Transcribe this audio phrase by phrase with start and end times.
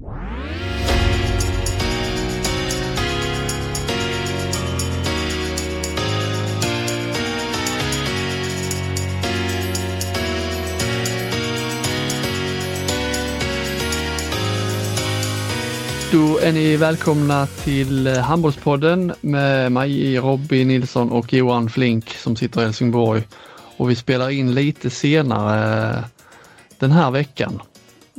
[0.00, 0.08] Då
[16.38, 22.60] är ni välkomna till eh, Handbollspodden med mig Robin Nilsson och Johan Flink som sitter
[22.60, 23.22] i Helsingborg.
[23.76, 26.04] Och vi spelar in lite senare eh,
[26.78, 27.62] den här veckan.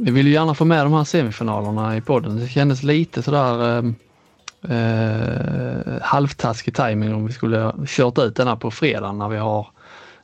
[0.04, 2.40] Vi vill ju gärna få med de här semifinalerna i podden.
[2.40, 8.72] Det kändes lite sådär eh, eh, halvtaskig timing om vi skulle kört ut denna på
[8.72, 9.68] fredag när vi har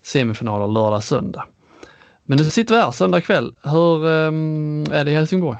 [0.02, 1.46] semifinaler lördag, söndag.
[2.24, 3.56] Men nu sitter vi här söndag kväll.
[3.64, 5.58] Hur eh, är det i Helsingborg?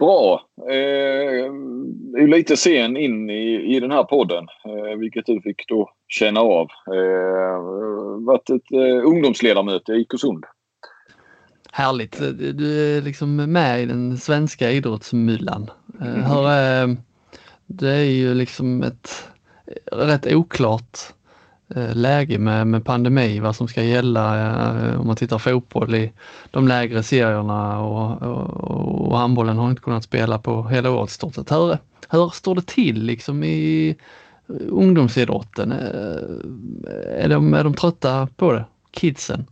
[0.00, 0.40] Bra.
[0.70, 1.44] Eh,
[2.22, 6.40] är lite sen in i, i den här podden, eh, vilket du fick då känna
[6.40, 6.68] av.
[6.86, 7.60] Eh,
[8.26, 10.44] varit ett eh, ungdomsledamöte i Ikosund.
[11.72, 12.20] Härligt.
[12.20, 15.70] Eh, du är liksom med i den svenska idrottsmyllan.
[16.00, 16.96] Mm.
[17.66, 19.28] Det är ju liksom ett
[19.92, 20.98] rätt oklart
[21.92, 26.12] läge med, med pandemi, vad som ska gälla om man tittar fotboll i
[26.50, 31.34] de lägre serierna och, och, och handbollen har inte kunnat spela på hela året stort
[31.34, 31.52] sett.
[31.52, 33.96] Hur, hur står det till liksom i
[34.68, 35.72] ungdomsidrotten?
[37.16, 38.64] Är de, är de trötta på det?
[38.90, 39.46] Kidsen?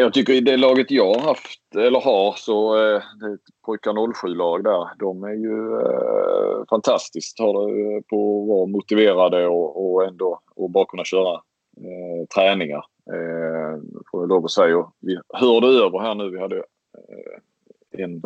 [0.00, 3.40] Jag tycker i det laget jag har haft, eller har, så eh, är det ett
[3.66, 4.88] pojkar 07-lag där.
[4.98, 10.40] De är ju eh, fantastiskt har det eh, på att vara motiverade och, och ändå
[10.54, 11.34] och bara kunna köra
[11.76, 12.84] eh, träningar.
[13.12, 14.92] Eh, får jag lov att säga.
[15.00, 16.30] Vi hörde över här nu.
[16.30, 18.22] Vi hade eh, en,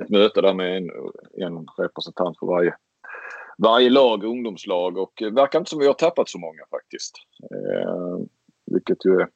[0.00, 0.90] ett möte där med en,
[1.34, 2.74] en representant för varje,
[3.58, 7.14] varje lag, ungdomslag och det verkar inte som vi har tappat så många faktiskt.
[7.50, 8.18] Eh,
[8.66, 9.28] vilket ju är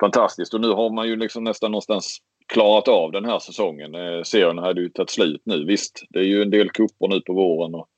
[0.00, 0.54] fantastiskt.
[0.54, 2.18] Och nu har man ju liksom nästan någonstans
[2.52, 3.94] klarat av den här säsongen.
[3.94, 5.64] Eh, serien hade ju tagit slut nu.
[5.64, 7.88] Visst, det är ju en del kupper nu på våren och,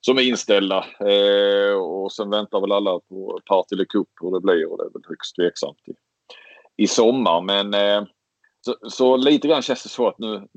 [0.00, 0.84] som är inställda.
[1.00, 4.92] Eh, och sen väntar väl alla på Partille Cup hur det blir och det är
[4.92, 5.92] väl högst tveksamt i,
[6.82, 7.40] i sommar.
[7.40, 8.08] Men eh,
[8.60, 10.48] så, så, lite grann känns det så att nu,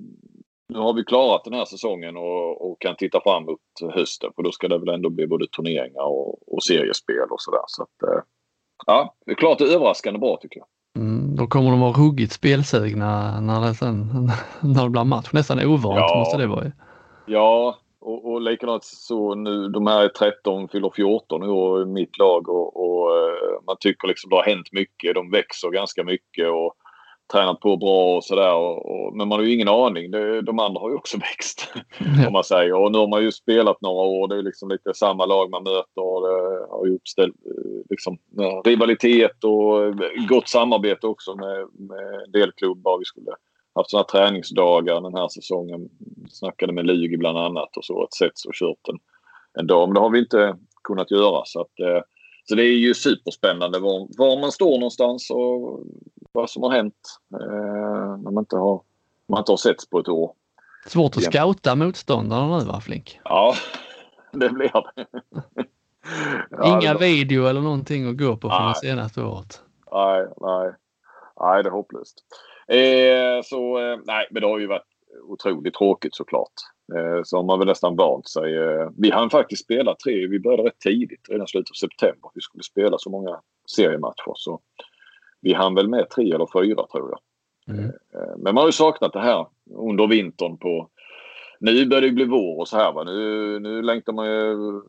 [0.69, 4.31] nu har vi klarat den här säsongen och, och kan titta fram mot hösten.
[4.35, 7.63] För då ska det väl ändå bli både turneringar och, och seriespel och sådär.
[7.67, 8.23] Så att, eh,
[8.85, 10.67] ja, det är klart det är överraskande bra tycker jag.
[10.95, 14.07] Mm, då kommer de vara ruggigt spelsugna när det, sen,
[14.61, 15.29] när det blir match.
[15.33, 16.15] Nästan ovant ja.
[16.19, 16.71] måste det vara.
[17.25, 22.17] Ja, och, och likadant så nu, de här är 13, fyller 14 år i mitt
[22.17, 25.15] lag och, och, eh, man tycker liksom det har hänt mycket.
[25.15, 26.75] De växer ganska mycket och
[27.31, 28.53] tränat på bra och sådär.
[29.17, 30.11] Men man har ju ingen aning.
[30.11, 31.73] Det, de andra har ju också växt.
[31.97, 32.27] Mm.
[32.27, 32.73] om man säger.
[32.73, 34.27] Och nu har man ju spelat några år.
[34.27, 36.01] Det är liksom lite samma lag man möter.
[36.01, 37.35] Och det har ju uppställt
[37.89, 38.17] liksom,
[38.65, 39.97] rivalitet och
[40.29, 42.99] gott samarbete också med, med en del klubbar.
[42.99, 43.31] Vi skulle
[43.75, 45.89] haft sådana träningsdagar den här säsongen.
[46.29, 48.03] Snackade med Lugi bland annat och så.
[48.03, 48.99] Ett sätt och kört en,
[49.59, 49.87] en dag.
[49.87, 51.41] Men det har vi inte kunnat göra.
[51.45, 52.01] Så att, eh,
[52.45, 55.83] så det är ju superspännande var, var man står någonstans och
[56.33, 58.81] vad som har hänt eh, när man inte har,
[59.27, 60.33] man inte har setts på ett år.
[60.85, 63.19] Svårt att scouta motståndarna nu va Flink?
[63.23, 63.55] Ja,
[64.31, 65.05] det blir det.
[66.49, 69.61] ja, Inga det video eller någonting att gå på från det senaste året?
[69.91, 70.73] Nej, nej.
[71.39, 72.23] Nej, det är hopplöst.
[72.67, 74.87] Eh, så eh, nej, men det har ju varit
[75.29, 76.53] otroligt tråkigt såklart.
[76.95, 78.57] Eh, så har man väl nästan vant sig.
[78.57, 82.31] Eh, vi hann faktiskt spela tre, vi började rätt tidigt, redan slutet av september.
[82.33, 84.33] Vi skulle spela så många seriematcher.
[84.35, 84.59] Så
[85.43, 87.19] vi hann väl med tre eller fyra tror jag.
[87.75, 87.89] Mm.
[87.89, 89.45] Eh, men man har ju saknat det här
[89.75, 90.89] under vintern på...
[91.59, 93.03] Nu börjar det bli vår och så här va.
[93.03, 94.81] Nu, nu längtar man ju...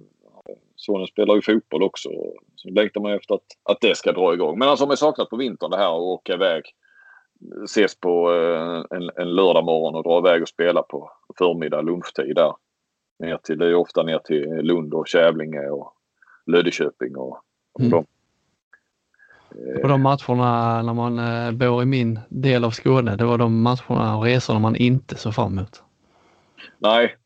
[0.77, 2.09] Sonen spelar ju fotboll också.
[2.57, 4.59] Så längtar man efter att, att det ska dra igång.
[4.59, 6.63] Men alltså har man saknat på vintern det här att åka iväg.
[7.65, 12.37] Ses på eh, en, en lördag morgon och dra iväg och spela på förmiddag lunchtid
[12.37, 12.53] där.
[13.19, 15.93] Ner till, det är ofta ner till Lund och Kävlinge och
[16.47, 17.39] Löddeköping och,
[17.73, 17.91] och mm.
[17.91, 18.07] de
[19.83, 23.63] och de matcherna när man eh, bor i min del av Skåne, det var de
[23.63, 25.83] matcherna och resorna man inte såg fram emot.
[26.79, 27.17] Nej.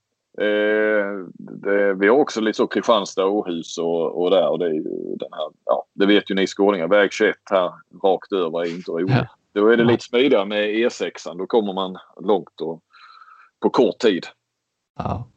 [0.40, 4.72] Eh, det, vi har också lite så Kristianstad, Åhus och, och där och det är
[4.72, 7.72] ju den här, ja det vet ju ni skåningar, väg 21 här
[8.02, 9.10] rakt över är inte roligt.
[9.10, 9.26] Ja.
[9.52, 11.38] Då är det lite smidigare med E6.
[11.38, 12.82] Då kommer man långt och
[13.60, 14.26] på kort tid.
[14.98, 15.28] Ja.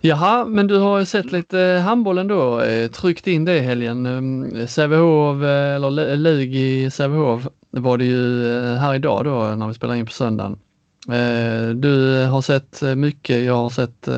[0.00, 4.06] Jaha, men du har sett lite handboll ändå, eh, tryckt in det i helgen.
[4.06, 9.68] Mm, Sävehof, eh, eller Lug i Sävehof var det ju eh, här idag då när
[9.68, 10.58] vi spelar in på söndagen.
[11.74, 14.08] Du har sett mycket, jag har sett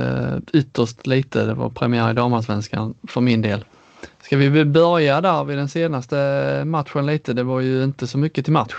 [0.53, 1.44] ytterst lite.
[1.44, 3.65] Det var premiär i damallsvenskan för min del.
[4.23, 6.17] Ska vi börja där vid den senaste
[6.67, 7.33] matchen lite?
[7.33, 8.75] Det var ju inte så mycket till match.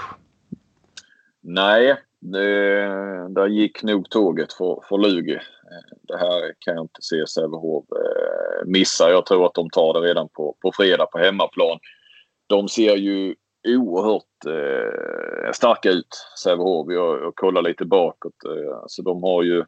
[1.41, 2.47] Nej, det,
[3.29, 5.39] där gick nog tåget för, för Lugi.
[5.71, 9.09] Eh, det här kan jag inte se Sävehof eh, missa.
[9.09, 11.79] Jag tror att de tar det redan på, på fredag på hemmaplan.
[12.47, 13.35] De ser ju
[13.67, 16.87] oerhört eh, starka ut, Sävehof.
[16.89, 18.43] Jag, jag kollar lite bakåt.
[18.45, 19.65] Eh, alltså de har ju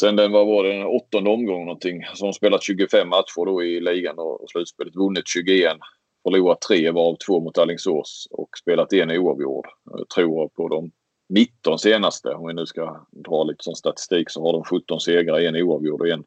[0.00, 2.04] sen den, vad var det, den åttonde omgången någonting.
[2.14, 4.96] Så de spelat 25 matcher då i ligan och, slutspelet.
[4.96, 5.76] Vunnit 21.
[6.22, 9.66] Förlorat tre varav två mot Alingsås och spelat en oavgjord.
[9.84, 10.90] Jag tror på dem.
[11.28, 15.40] 19 senaste, om vi nu ska dra lite sån statistik, så har de 17 segrar,
[15.40, 16.24] en oavgjord och en,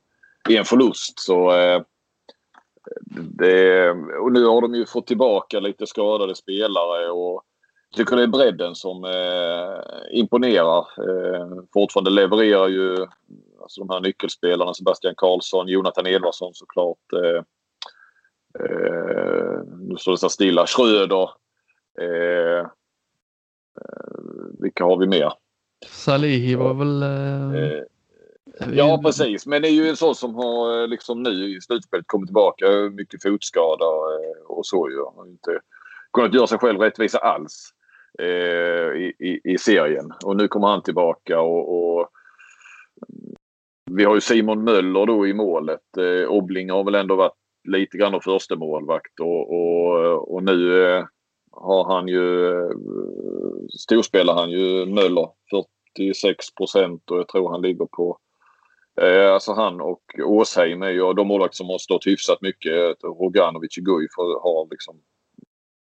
[0.49, 1.19] en förlust.
[1.19, 1.81] Så eh,
[3.15, 7.43] det, och nu har de ju fått tillbaka lite skadade spelare och
[7.89, 10.79] jag tycker det är bredden som eh, imponerar.
[10.79, 12.97] Eh, fortfarande levererar ju
[13.61, 16.97] alltså de här nyckelspelarna Sebastian Karlsson, Jonathan Edvardsson såklart.
[17.13, 17.43] Eh,
[18.63, 20.67] eh, nu står det så stilla.
[20.67, 21.29] Schröder.
[22.01, 22.67] Eh,
[24.59, 25.33] vilka har vi mer?
[25.85, 27.03] Salihi var väl...
[27.03, 27.83] Eh,
[28.73, 29.45] Ja, precis.
[29.45, 32.65] Men det är ju en sån som har liksom nu i slutspelet kommit tillbaka.
[32.91, 33.85] Mycket fotskada
[34.47, 34.97] och så ju.
[34.97, 35.59] Har inte
[36.13, 37.73] kunnat göra sig själv rättvisa alls
[38.19, 38.27] eh,
[39.01, 40.13] i, i, i, serien.
[40.25, 42.09] Och nu kommer han tillbaka och, och
[43.91, 45.97] vi har ju Simon Möller då i målet.
[45.97, 47.37] Eh, Obling har väl ändå varit
[47.69, 51.05] lite grann av första målvakt och, och, och nu eh,
[51.51, 52.51] har han ju
[53.79, 55.29] storspelar han ju Möller
[55.95, 58.17] 46 procent och jag tror han ligger på
[59.01, 63.03] Eh, alltså han och Åsheim är ju de målvakter som har stått hyfsat mycket.
[63.03, 65.01] Roganovic och Guif har liksom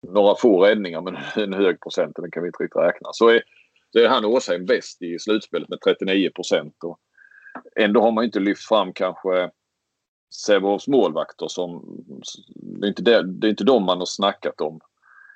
[0.08, 2.16] några få räddningar men en hög procent.
[2.16, 3.10] Den kan vi inte riktigt räkna.
[3.14, 3.44] Så är,
[3.92, 6.76] så är han och Åsheim bäst i slutspelet med 39 procent.
[7.76, 9.52] Ändå har man inte lyft fram kanske
[10.46, 11.98] Sävehofs målvakter som...
[12.56, 14.80] Det är, inte det, det är inte de man har snackat om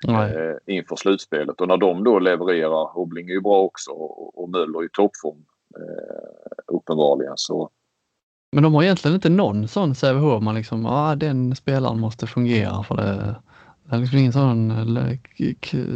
[0.08, 1.62] eh, inför slutspelet.
[1.62, 5.46] Och när de då levererar, Obling är ju bra också och, och Möller i toppform
[5.76, 7.34] eh, uppenbarligen.
[7.36, 7.70] Så.
[8.52, 12.28] Men de har egentligen inte någon sån Sävehof man liksom, ja ah, den spelaren måste
[12.28, 13.36] fungera för det.
[13.90, 14.72] Det är liksom ingen sån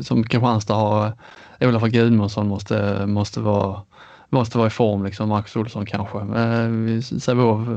[0.04, 1.14] som Kristianstad har.
[1.60, 3.82] I alla fall Gudmundsson måste, måste vara
[4.32, 6.18] måste vara i form liksom, Marcus Olsson kanske.
[6.18, 7.68] Eh, Sävehof,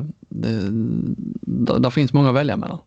[1.80, 2.78] där finns många att välja mellan.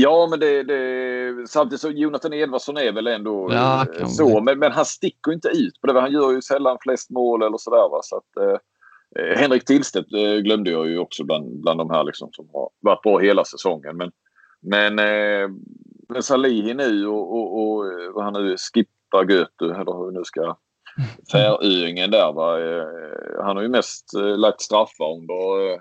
[0.00, 4.40] Ja, men det, det, samtidigt så Jonathan Edvardsson är väl ändå ja, eh, så.
[4.40, 6.00] Men, men, han sticker inte ut på det.
[6.00, 7.88] Han gör ju sällan flest mål eller sådär.
[7.90, 8.00] Va?
[8.02, 8.58] Så att, eh,
[9.22, 12.70] eh, Henrik Tillstedt eh, glömde jag ju också bland, bland de här liksom, som har
[12.80, 13.96] varit bra hela säsongen.
[13.96, 14.10] Men,
[14.60, 15.50] men eh,
[16.20, 20.56] Salihi nu och, och, och eh, vad han nu skippar Götu eller hur nu ska
[21.32, 22.32] Färöingen där.
[22.32, 22.56] Va?
[23.44, 25.80] Han har ju mest lagt straffar under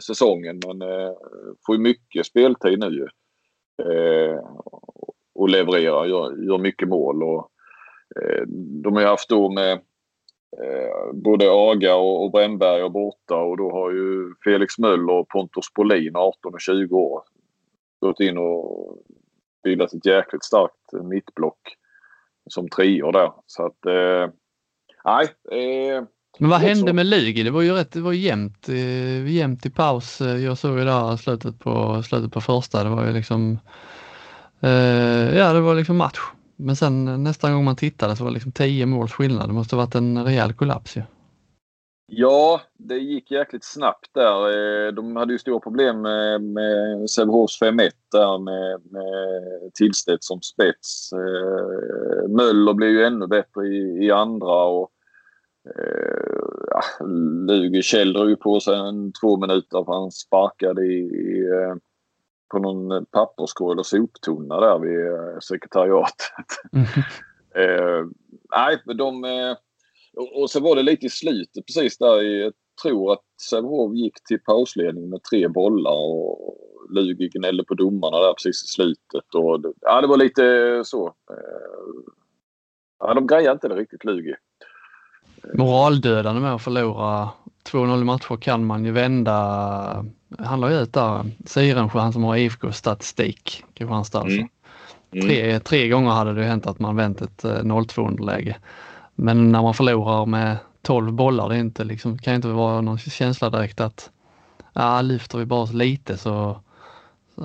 [0.00, 0.78] säsongen men
[1.66, 3.06] får ju mycket speltid nu ju
[3.80, 4.38] eh,
[5.34, 7.22] och levererar, gör, gör mycket mål.
[7.22, 7.50] Och,
[8.22, 8.42] eh,
[8.82, 9.72] de har ju haft då med
[10.58, 15.72] eh, både Aga och, och Brännberg borta och då har ju Felix Möller och Pontus
[15.74, 17.22] Bolin, 18 och 20 år,
[18.00, 18.98] gått in och
[19.62, 21.76] bildat ett jäkligt starkt mittblock
[22.50, 23.32] som treor där.
[23.46, 24.30] Så att, eh,
[25.04, 25.26] nej.
[25.62, 26.04] Eh,
[26.38, 27.42] men vad hände med Lugi?
[27.42, 30.20] Det var ju rätt, det var jämnt, eh, jämnt i paus.
[30.20, 32.84] Eh, jag såg ju där slutet på, slutet på första.
[32.84, 33.58] Det var ju liksom,
[34.60, 36.18] eh, ja det var liksom match.
[36.56, 39.48] Men sen nästa gång man tittade så var det liksom 10 måls skillnad.
[39.48, 41.02] Det måste varit en rejäl kollaps ju.
[42.12, 44.48] Ja, det gick jäkligt snabbt där.
[44.86, 50.42] Eh, de hade ju stora problem med, med Sävehofs 5-1 där med, med Tillstedt som
[50.42, 51.10] spets.
[52.28, 54.90] Möller blev ju ännu bättre i, i andra och
[56.70, 57.06] ja,
[57.46, 61.74] Lugi Kjell drog på sig en två minuter för han sparkade i, i eh,
[62.50, 66.46] på någon papperskorg eller soptunna där vid eh, sekretariatet.
[66.72, 66.86] Mm.
[67.54, 68.06] eh,
[68.56, 69.24] nej, de...
[69.24, 69.56] Eh,
[70.16, 72.22] och, och så var det lite i slutet precis där.
[72.22, 72.52] Jag
[72.82, 76.56] tror att Sävehof gick till pausledning med tre bollar och
[76.90, 79.34] Lugi gnällde på domarna där precis i slutet.
[79.34, 80.42] Och, ja, det var lite
[80.84, 81.06] så.
[81.06, 82.12] Eh,
[82.98, 84.34] ja, de grejade inte det riktigt, Lugi
[85.54, 87.28] moraldödande med att förlora
[87.70, 90.04] 2-0 matcher kan man ju vända.
[90.38, 94.36] Han la ut där, Sirensjö, han som har IFK statistik, Kristianstad alltså.
[94.36, 94.48] Mm.
[95.12, 95.26] Mm.
[95.26, 98.56] Tre, tre gånger hade det hänt att man vänt ett 0-2 eh, underläge.
[99.14, 102.98] Men när man förlorar med 12 bollar, det är inte liksom, kan inte vara någon
[102.98, 104.10] känsla direkt att
[104.72, 106.60] ja, lyfter vi bara lite så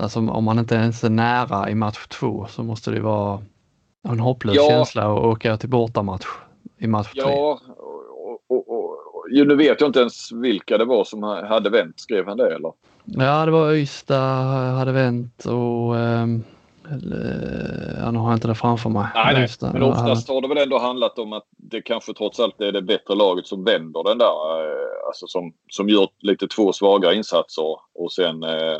[0.00, 3.42] Alltså om man inte ens är nära i match två så måste det vara
[4.08, 4.68] en hopplös ja.
[4.68, 6.26] känsla att åka till bortamatch
[6.78, 7.22] i match tre.
[7.22, 7.60] Ja,
[9.30, 12.00] ju, nu vet jag inte ens vilka det var som hade vänt.
[12.00, 12.72] Skrev han det eller?
[13.04, 16.44] Ja, det var Ystad hade vänt och um,
[17.98, 19.06] Ja, nu har jag inte det framför mig.
[19.14, 19.72] Nej, nej.
[19.72, 22.82] men oftast har det väl ändå handlat om att det kanske trots allt är det
[22.82, 24.34] bättre laget som vänder den där.
[25.06, 28.78] Alltså som, som gör lite två svaga insatser och sen eh,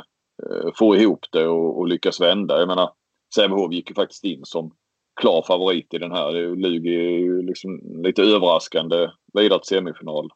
[0.79, 2.59] får ihop det och, och lyckas vända.
[2.59, 2.91] Jag menar,
[3.35, 4.73] Sävehof gick ju faktiskt in som
[5.17, 6.57] klar favorit i den här.
[6.57, 10.31] Lugi är ju liksom lite överraskande vidare till semifinal.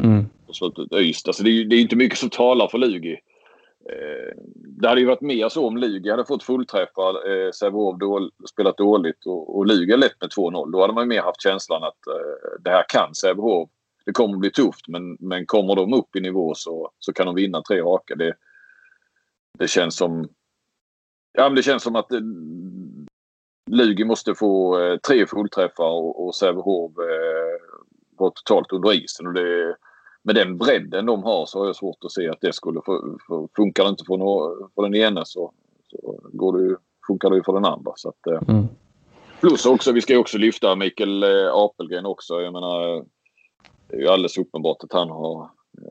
[0.00, 0.26] Mm.
[0.46, 1.32] Och slutet Ystad.
[1.32, 3.16] Så det är ju det är inte mycket som talar för Lugi.
[3.90, 8.30] Eh, det hade ju varit mer så om Lugi hade fått fullträffar, eh, Sävehof då,
[8.50, 10.72] spelat dåligt och, och Lugi lett med 2-0.
[10.72, 13.70] Då hade man mer haft känslan att eh, det här kan Sävehof.
[14.06, 17.34] Det kommer bli tufft men, men kommer de upp i nivå så, så kan de
[17.34, 18.14] vinna tre raka.
[18.14, 18.34] Det,
[19.58, 20.28] det känns som
[21.32, 22.12] Ja, men det känns som att
[23.70, 27.78] Lugi måste få eh, tre fullträffar och, och Sävehof eh,
[28.18, 29.26] var totalt under isen.
[29.26, 29.76] Och det,
[30.22, 33.18] med den bredden de har så har jag svårt att se att det skulle få,
[33.26, 35.52] för, funkar det inte för, no, för den ena så,
[35.90, 37.92] så går det, funkar det ju för den andra.
[37.96, 38.48] Så att, eh.
[38.48, 38.66] mm.
[39.40, 42.40] Plus också, vi ska ju också lyfta Mikael eh, Apelgren också.
[42.40, 43.04] Jag menar,
[43.88, 45.50] det är ju alldeles uppenbart att han har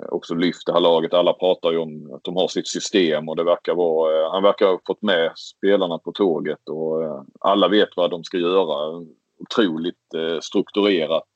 [0.10, 1.13] också lyft det här laget.
[1.13, 4.44] Alla pratar ju om att de har sitt system och det verkar vara, eh, han
[4.44, 9.06] verkar ha fått med spelarna på tåget och eh, alla vet vad de ska göra.
[9.39, 9.96] Otroligt
[10.41, 11.27] strukturerat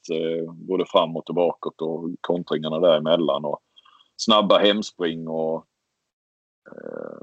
[0.53, 3.60] både framåt och bakåt och kontringarna däremellan och
[4.17, 5.65] snabba hemspring och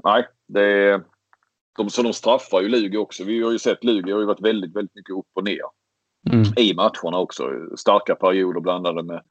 [0.03, 1.01] nej, det
[1.77, 3.23] de, så de straffar ju Lugi också.
[3.23, 5.61] Vi har ju sett Lugi har ju varit väldigt, väldigt mycket upp och ner
[6.31, 6.43] mm.
[6.57, 7.43] i matcherna också.
[7.77, 9.21] Starka perioder blandade med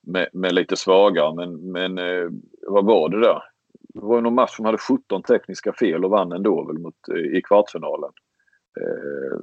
[0.00, 1.34] med, med lite svagare.
[1.34, 2.28] Men, men eh,
[2.66, 3.42] vad var det där?
[3.94, 7.38] Det var någon match som hade 17 tekniska fel och vann ändå väl mot, eh,
[7.38, 8.10] i kvartsfinalen.
[8.80, 9.38] Eh,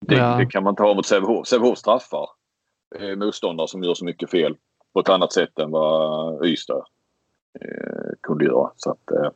[0.00, 0.36] det, ja.
[0.36, 1.46] det, kan man inte ha mot Sävehof.
[1.46, 2.28] Sävehof straffar
[2.98, 4.56] eh, motståndare som gör så mycket fel
[4.92, 6.84] på ett annat sätt än vad Ystad
[7.60, 8.70] eh, kunde göra.
[8.76, 9.30] Så att, eh,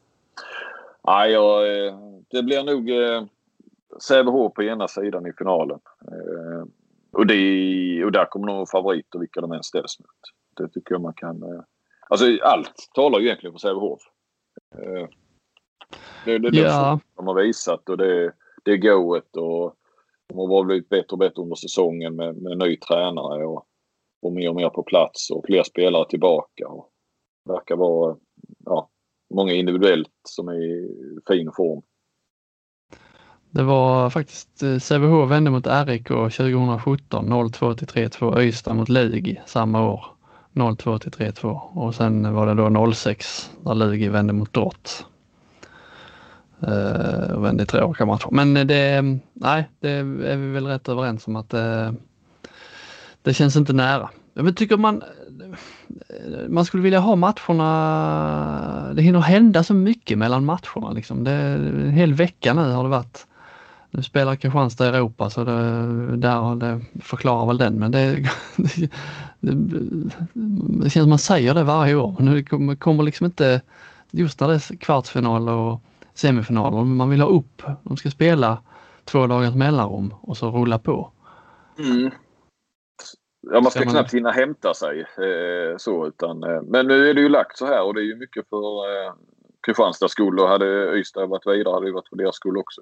[1.02, 1.94] ja, eh,
[2.30, 3.24] det blir nog eh,
[4.02, 5.78] Sävehof på ena sidan i finalen.
[6.00, 6.64] Eh,
[7.16, 10.08] och, det, och där kommer nog favoriter vilka de än ställs mot.
[10.56, 11.42] Det tycker jag man kan...
[11.42, 11.62] Eh,
[12.08, 14.00] alltså allt talar ju egentligen för Sävehof.
[14.74, 15.08] Eh,
[16.24, 17.00] det, det, det ja.
[17.16, 18.32] de har visat och det,
[18.64, 19.74] det är goet och
[20.28, 23.66] de har blivit bättre och bättre under säsongen med, med ny tränare och,
[24.22, 26.68] och mer och mer på plats och fler spelare tillbaka.
[26.68, 26.90] Och
[27.44, 28.16] verkar vara
[28.64, 28.90] ja,
[29.34, 30.88] många individuellt som är i
[31.28, 31.82] fin form.
[33.56, 38.40] Det var faktiskt eh, Sävehof vände mot RIK 2017 0-2 till 3-2.
[38.40, 40.04] Ystad mot Lugi samma år
[40.52, 45.06] 0-2 till 3-2 och sen var det då 0-6 där Lugi vände mot Drott.
[46.68, 48.28] Uh, eh, och vände i tre raka matcher.
[48.30, 51.94] Men det, nej, det är vi väl rätt överens om att det,
[53.22, 54.10] det känns inte nära.
[54.34, 55.02] Men tycker man,
[56.48, 60.90] man skulle vilja ha matcherna, det hinner hända så mycket mellan matcherna.
[60.92, 61.24] Liksom.
[61.24, 63.26] Det, en hel vecka nu har det varit
[63.96, 68.90] nu spelar Kristianstad i Europa så det, där, det förklarar väl den men det, det,
[70.82, 72.16] det, känns som man säger det varje år.
[72.18, 73.60] Det kommer, kommer liksom inte,
[74.10, 75.80] just när det är kvartsfinal och
[76.14, 78.62] semifinaler, man vill ha upp, de ska spela
[79.04, 81.10] två dagars mellanrum och så rulla på.
[81.78, 82.10] Mm.
[83.40, 87.14] Ja, man ska, ska knappt hinna hämta sig eh, så utan, eh, men nu är
[87.14, 89.14] det ju lagt så här och det är ju mycket för eh,
[89.66, 92.80] Kristianstads skull och hade Ystad varit vidare hade det varit för deras skull också.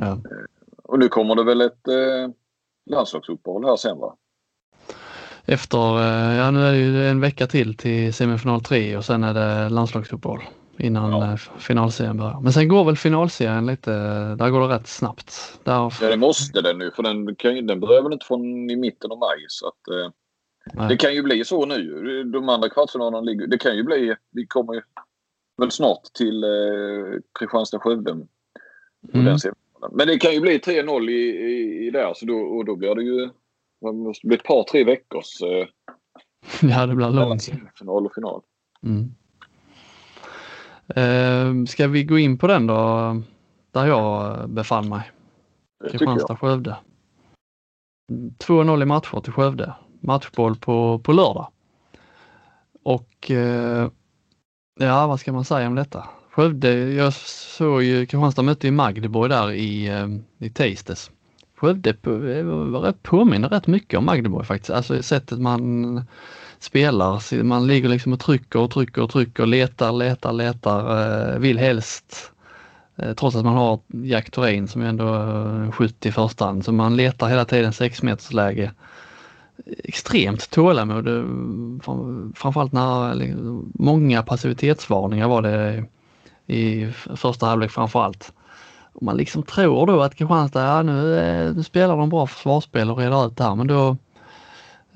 [0.00, 0.06] Ja.
[0.06, 0.18] Eh,
[0.82, 2.30] och nu kommer det väl ett eh,
[2.90, 4.16] landslagsuppehåll här sen va?
[5.44, 9.24] Efter, eh, ja nu är det ju en vecka till till semifinal 3 och sen
[9.24, 10.42] är det landslagsuppehåll
[10.78, 11.30] innan ja.
[11.30, 12.40] Eh, finalserien börjar.
[12.40, 13.90] Men sen går väl finalserien lite,
[14.34, 15.60] där går det rätt snabbt.
[15.64, 15.92] Där...
[16.00, 19.10] Ja det måste den nu för den, kan, den börjar väl inte från i mitten
[19.10, 22.24] av maj så att eh, det kan ju bli så nu.
[22.24, 24.82] De andra kvartsfinalerna ligger, det kan ju bli, vi kommer ju
[25.56, 28.26] väl snart till eh, Kristianstad-Skövde.
[29.14, 29.38] Mm.
[29.92, 32.94] Men det kan ju bli 3-0 i, i, i där så då, och då blir
[32.94, 33.30] det ju
[33.80, 35.66] det måste bli ett par tre veckors eh,
[36.70, 37.44] Ja det blir långt.
[37.78, 38.42] Final och final.
[38.82, 39.14] Mm.
[40.88, 42.76] Eh, ska vi gå in på den då
[43.70, 45.10] där jag befann mig?
[45.90, 46.76] Kristianstad-Skövde.
[48.12, 49.74] 2-0 i matcher till Skövde.
[50.00, 51.48] Matchboll på, på lördag.
[52.82, 53.90] Och eh,
[54.80, 56.08] ja, vad ska man säga om detta?
[56.36, 60.06] Skövde, jag såg ju Kristianstad mötte i Magdeborg där i, eh,
[60.38, 61.10] i tisdags.
[61.56, 61.94] Skövde
[63.02, 66.04] påminner rätt mycket om Magdeborg faktiskt, alltså sättet man
[66.58, 67.42] spelar.
[67.42, 72.32] Man ligger liksom och trycker och trycker och trycker, letar, letar, letar, eh, vill helst
[72.96, 76.72] eh, trots att man har Jack Thorin som är ändå skjuter i första hand, så
[76.72, 78.72] man letar hela tiden 6 meters läge.
[79.84, 81.04] Extremt tålamod,
[82.34, 85.84] framförallt när liksom, många passivitetsvarningar var det
[86.46, 88.32] i första halvlek framför allt.
[88.92, 92.90] Och man liksom tror då att Kristianstad, ja nu, eh, nu spelar de bra försvarsspel
[92.90, 93.96] och reder ut det här men då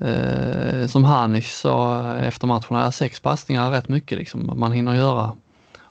[0.05, 4.51] eh, som Hanish sa efter matchen, ja, sex passningar är rätt mycket liksom.
[4.55, 5.31] Man hinner göra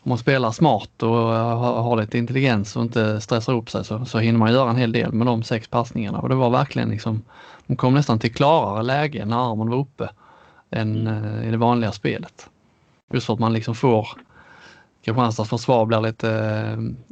[0.03, 4.19] om man spelar smart och har lite intelligens och inte stressar upp sig så, så
[4.19, 7.23] hinner man göra en hel del med de sex passningarna och det var verkligen liksom,
[7.67, 10.09] de kom nästan till klarare läge när armen var uppe
[10.71, 12.49] än eh, i det vanliga spelet.
[13.13, 14.09] Just för att man liksom får
[15.05, 16.27] Kristianstads försvar blir lite,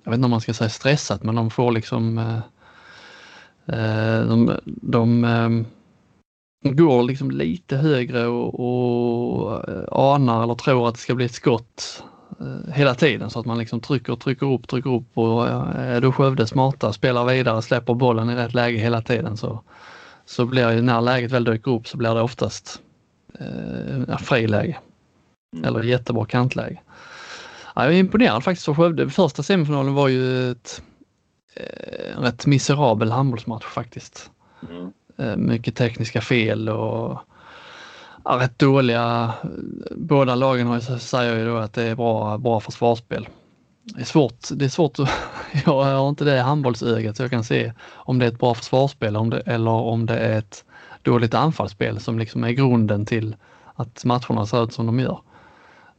[0.05, 2.39] jag vet inte om man ska säga stressat, men de får liksom eh,
[3.67, 5.23] eh, de, de,
[6.63, 11.35] de går liksom lite högre och, och anar eller tror att det ska bli ett
[11.35, 12.03] skott
[12.73, 16.47] hela tiden så att man liksom trycker, trycker upp, trycker upp och är då Skövde
[16.47, 19.63] smarta, spelar vidare, släpper bollen i rätt läge hela tiden så,
[20.25, 22.81] så blir ju när läget väl dyker upp så blir det oftast
[23.39, 24.79] eh, friläge.
[25.57, 25.65] Mm.
[25.65, 26.81] Eller jättebra kantläge.
[27.79, 29.11] Ja, jag är imponerad faktiskt av Skövde.
[29.11, 30.83] Första semifinalen var ju ett,
[31.55, 34.31] eh, en rätt miserabel handbollsmatch faktiskt.
[34.71, 34.93] Mm.
[35.19, 37.19] Eh, mycket tekniska fel och
[38.25, 39.33] ja, rätt dåliga.
[39.97, 43.29] Båda lagen har, säger ju då att det är bra, bra försvarsspel.
[43.83, 45.11] Det är svårt, det är svårt att,
[45.67, 49.17] jag har inte det handbollsögat så jag kan se om det är ett bra försvarsspel
[49.17, 50.65] om det, eller om det är ett
[51.03, 53.37] dåligt anfallsspel som liksom är grunden till
[53.75, 55.21] att matcherna ser ut som de gör.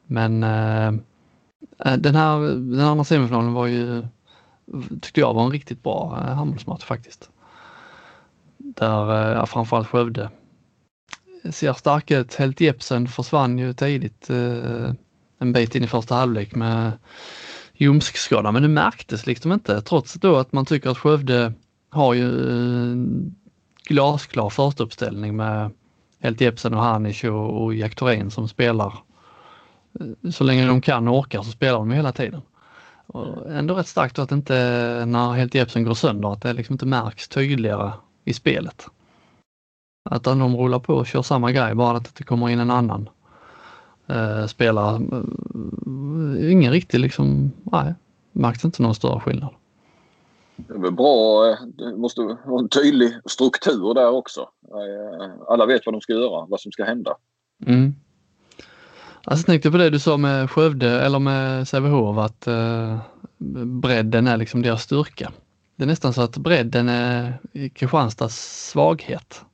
[0.07, 0.91] Men eh,
[1.85, 4.07] Eh, den här den andra semifinalen var ju,
[5.01, 7.29] tyckte jag var en riktigt bra eh, handbollsmatch faktiskt.
[8.57, 10.29] Där eh, ja, framförallt Skövde
[11.51, 12.35] ser starka ut.
[12.35, 14.91] Helt Jepsen försvann ju tidigt eh,
[15.39, 16.91] en bit in i första halvlek med
[17.73, 21.53] ljumskskada men det märktes liksom inte trots då att man tycker att Skövde
[21.89, 22.29] har ju
[23.83, 25.71] glasklar förstauppställning med
[26.19, 28.93] Helt Jepsen och Hanisch och, och Jack Thorén som spelar.
[30.31, 32.41] Så länge de kan och orkar så spelar de hela tiden.
[33.07, 34.53] Och ändå rätt starkt att inte
[35.07, 37.91] när Helt Jepsen går sönder att det liksom inte märks tydligare
[38.25, 38.85] i spelet.
[40.09, 43.09] Att de rullar på och kör samma grej bara att det kommer in en annan
[44.07, 44.95] eh, spelare.
[44.95, 47.93] Eh, ingen riktig liksom, nej,
[48.31, 49.53] märks inte någon större skillnad.
[50.55, 54.49] Det är väl bra, eh, det måste vara en tydlig struktur där också.
[54.63, 57.15] Eh, alla vet vad de ska göra, vad som ska hända.
[57.65, 57.95] Mm.
[59.23, 62.97] Alltså, jag tänkte på det du sa med Skövde eller med Sävehof att eh,
[63.81, 65.31] bredden är liksom deras styrka.
[65.75, 67.39] Det är nästan så att bredden är
[67.73, 69.45] Kristianstads svaghet.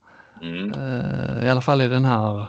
[0.42, 0.74] Mm.
[0.74, 2.46] Eh, I alla fall i den här,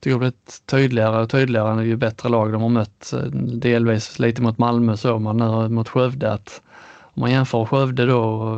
[0.00, 3.12] tycker jag blivit tydligare och tydligare ju bättre lag de har mött.
[3.12, 3.22] Eh,
[3.58, 6.62] delvis lite mot Malmö så man nu mot Skövde att
[7.00, 8.54] om man jämför Skövde då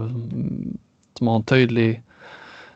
[1.18, 2.03] som har en tydlig,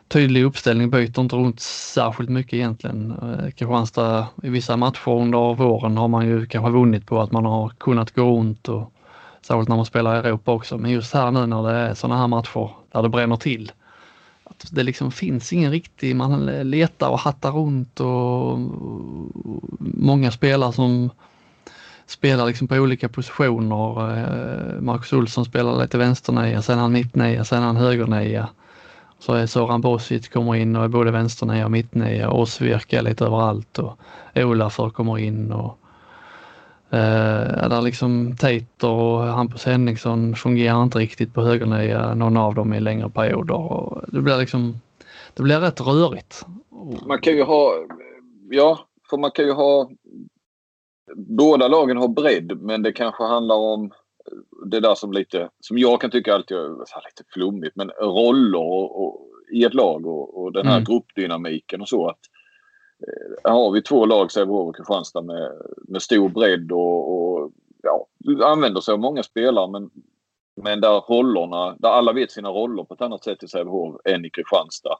[0.07, 3.11] tydlig uppställning, byter inte runt särskilt mycket egentligen.
[3.11, 7.45] Eh, Kristianstad i vissa matcher under våren har man ju kanske vunnit på att man
[7.45, 8.91] har kunnat gå runt och
[9.41, 10.77] särskilt när man spelar i Europa också.
[10.77, 13.71] Men just här nu när det är sådana här matcher där det bränner till.
[14.43, 18.59] Att det liksom finns ingen riktig, man letar och hattar runt och
[19.79, 21.09] många spelare som
[22.05, 24.17] spelar liksom på olika positioner.
[24.17, 28.49] Eh, Marcus Olsson spelar lite vänsternia, sen är han mittnia, sen är han högernia.
[29.25, 32.29] Så är Soran Bosic kommer in och är både vänsternia och mittnia.
[32.29, 33.97] och Osvirka lite överallt och
[34.35, 35.77] Olafur kommer in och
[36.89, 42.73] eh, där liksom Tater och Hampus Henningsson fungerar inte riktigt på högernia, någon av dem
[42.73, 43.55] i längre perioder.
[43.55, 44.79] Och det blir liksom,
[45.33, 46.45] det blir rätt rörigt.
[47.05, 47.73] Man kan ju ha,
[48.49, 49.89] ja, för man kan ju ha
[51.15, 53.91] båda lagen har bredd men det kanske handlar om
[54.65, 56.69] det där som lite, som jag kan tycka alltid är
[57.05, 60.83] lite flummigt, men roller och, och i ett lag och, och den här mm.
[60.83, 62.07] gruppdynamiken och så.
[62.07, 62.19] att
[63.45, 65.51] eh, har vi två lag, Sävehof och Kristianstad, med,
[65.87, 67.51] med stor bredd och, och
[67.83, 68.07] ja,
[68.45, 69.89] använder sig av många spelare men,
[70.61, 74.25] men där rollerna, där alla vet sina roller på ett annat sätt i Sävehof än
[74.25, 74.97] i Kristianstad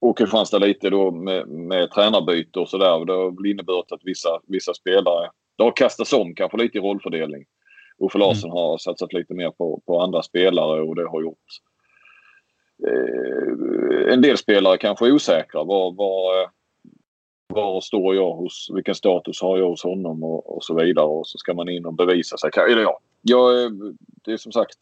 [0.00, 3.04] och Kristianstad lite då med, med tränarbyte och sådär.
[3.04, 7.44] Det har inneburit att vissa, vissa spelare, det har kastats om kanske lite i rollfördelning.
[8.00, 8.28] Uffe mm.
[8.28, 11.46] Larsson har satsat lite mer på, på andra spelare och det har gjort
[12.86, 15.64] eh, en del spelare kanske osäkra.
[15.64, 16.50] Var, var,
[17.46, 21.06] var står jag hos, vilken status har jag hos honom och, och så vidare.
[21.06, 22.50] Och så ska man in och bevisa sig.
[22.56, 23.72] Eller ja, jag,
[24.24, 24.78] det är som sagt,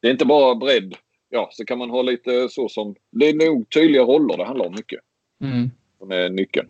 [0.00, 0.94] det är inte bara bredd
[1.34, 2.94] ja, så kan man ha lite så som...
[3.10, 5.00] Det är nog tydliga roller det handlar om mycket.
[5.40, 5.70] Mm.
[5.98, 6.68] Som är nyckeln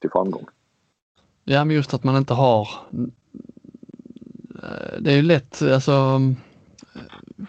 [0.00, 0.46] till framgång.
[1.44, 2.68] Ja, men just att man inte har...
[4.98, 6.20] Det är ju lätt, alltså...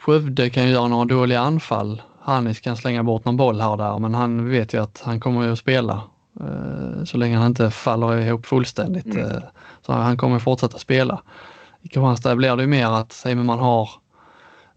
[0.02, 2.02] Skövde kan ju göra några dåliga anfall.
[2.22, 5.20] Hannis kan slänga bort någon boll här och där, men han vet ju att han
[5.20, 6.02] kommer att spela
[6.39, 9.06] eh, så länge han inte faller ihop fullständigt.
[9.06, 9.26] Mm.
[9.26, 9.43] Eh,
[9.86, 11.22] så han kommer fortsätta spela.
[11.82, 13.89] I Kristianstad blir det ju mer att, säg man har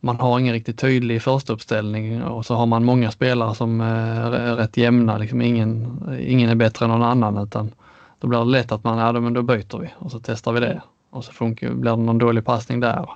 [0.00, 4.56] man har ingen riktigt tydlig första uppställning och så har man många spelare som är
[4.56, 5.18] rätt jämna.
[5.18, 7.72] Liksom ingen, ingen är bättre än någon annan utan
[8.20, 10.60] då blir det lätt att man, ja men då byter vi och så testar vi
[10.60, 10.82] det.
[11.10, 13.10] Och så funkar, blir det någon dålig passning där.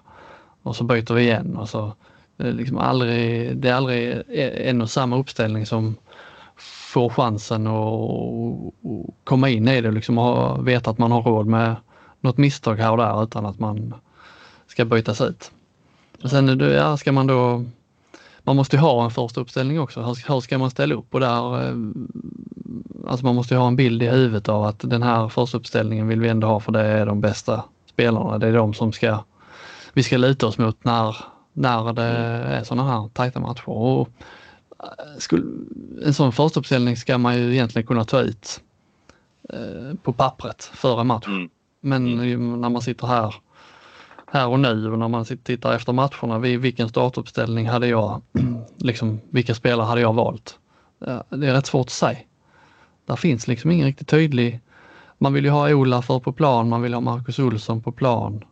[0.62, 1.92] Och så byter vi igen och så
[2.36, 5.96] det är, liksom aldrig, det är aldrig e- en och samma uppställning som
[6.92, 8.74] får chansen att
[9.24, 11.76] komma in i det liksom och veta att man har råd med
[12.20, 13.94] något misstag här och där utan att man
[14.66, 15.50] ska bytas ut.
[16.22, 17.64] Och sen ja, ska man då
[18.46, 20.00] man måste ha en första uppställning också.
[20.00, 21.14] Hur, hur ska man ställa upp?
[21.14, 21.74] Och där, eh,
[23.06, 26.20] alltså man måste ha en bild i huvudet av att den här första uppställningen vill
[26.20, 28.38] vi ändå ha för det är de bästa spelarna.
[28.38, 29.24] Det är de som ska,
[29.92, 31.16] vi ska luta oss mot när,
[31.52, 33.68] när det är sådana här tajta matcher.
[33.68, 34.08] Och
[34.78, 35.44] eh, skulle,
[36.04, 38.60] en sån första uppställning ska man ju egentligen kunna ta ut
[39.48, 41.26] eh, på pappret före match.
[41.26, 41.48] Mm.
[41.80, 42.60] Men mm.
[42.60, 43.34] när man sitter här
[44.26, 48.22] här och nu och när man tittar efter matcherna, vilken startuppställning hade jag,
[48.76, 50.58] liksom vilka spelare hade jag valt?
[51.28, 52.18] Det är rätt svårt att säga.
[53.06, 54.60] Där finns liksom ingen riktigt tydlig,
[55.18, 58.44] man vill ju ha Olafur på plan, man vill ha Marcus Olsson på plan.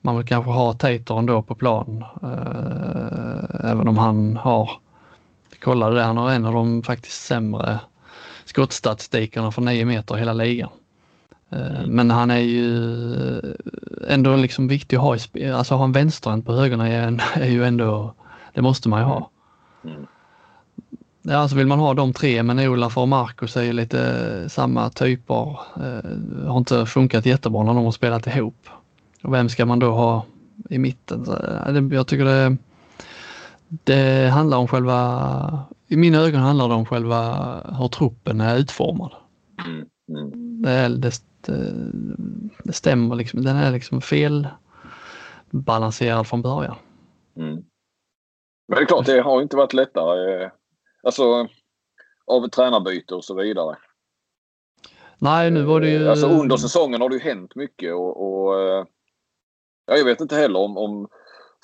[0.00, 4.70] Man vill kanske ha Tator ändå på plan, eh, även om han har,
[5.50, 7.80] jag kollade det, han har en av de faktiskt sämre
[8.44, 10.70] skottstatistikerna från 9 meter i hela ligan.
[11.50, 15.54] Eh, men han är ju eh, ändå liksom viktig att ha i spel.
[15.54, 18.14] Alltså ha en vänsterhänt på högerna är, är ju ändå,
[18.54, 19.30] det måste man ju ha.
[19.84, 20.06] Mm.
[21.30, 24.90] Ja, alltså vill man ha de tre, men Olaf och Marcus är ju lite samma
[24.90, 25.60] typer.
[25.76, 28.68] Eh, har inte funkat jättebra när de har spelat ihop.
[29.22, 30.24] Och vem ska man då ha
[30.70, 31.24] i mitten?
[31.24, 31.32] Så,
[31.72, 32.56] det, jag tycker det,
[33.68, 39.12] det handlar om själva, i mina ögon handlar det om själva hur truppen är utformad.
[39.66, 39.86] Mm.
[40.10, 40.62] Mm.
[40.62, 41.20] Det, är, det,
[42.64, 44.48] det stämmer liksom, den är liksom fel
[45.50, 46.76] balanserad från början.
[47.36, 47.54] Mm.
[48.68, 50.50] Men det är klart, det har inte varit lättare.
[51.08, 51.48] Alltså
[52.26, 53.76] av tränarbyte och så vidare.
[55.18, 56.08] Nej, nu var det ju...
[56.08, 58.54] Alltså under säsongen har det ju hänt mycket och, och
[59.86, 61.08] ja, jag vet inte heller om, om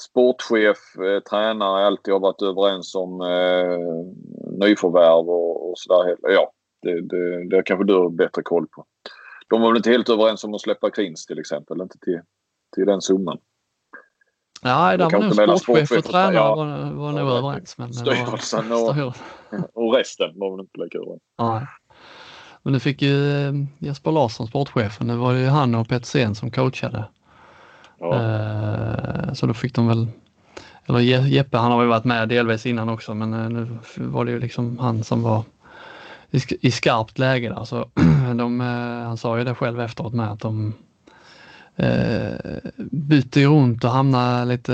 [0.01, 3.79] sportchef, eh, tränare alltid har varit överens om eh,
[4.67, 6.17] nyförvärv och, och sådär.
[6.23, 6.53] Ja,
[6.83, 8.85] det, det, det kanske du har bättre koll på.
[9.49, 12.21] De var väl inte helt överens om att släppa Krins till exempel, inte till,
[12.75, 13.39] till den summan.
[14.64, 17.79] Nej, där var nog sportchef och tränare ja, var, var nog överens.
[17.79, 19.14] Men styrelsen och,
[19.74, 21.22] och resten var väl inte lika överens.
[21.38, 21.66] Nej.
[22.62, 26.50] Men nu fick ju eh, Jesper Larsson, sportchefen, det var ju han och Petersen som
[26.50, 27.05] coachade.
[28.00, 28.14] Ja.
[28.14, 30.09] Uh, så då fick de väl,
[30.87, 34.31] eller Jeppe han har väl varit med delvis innan också men uh, nu var det
[34.31, 35.44] ju liksom han som var
[36.61, 37.64] i, skarpt läge där.
[37.64, 37.88] Så
[38.35, 40.74] de, eh, han sa ju det själv efteråt med att de
[41.77, 44.73] eh, ju runt och hamnade lite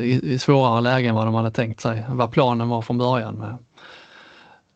[0.00, 3.34] i, i svårare lägen vad de hade tänkt sig, vad planen var från början.
[3.34, 3.56] Med,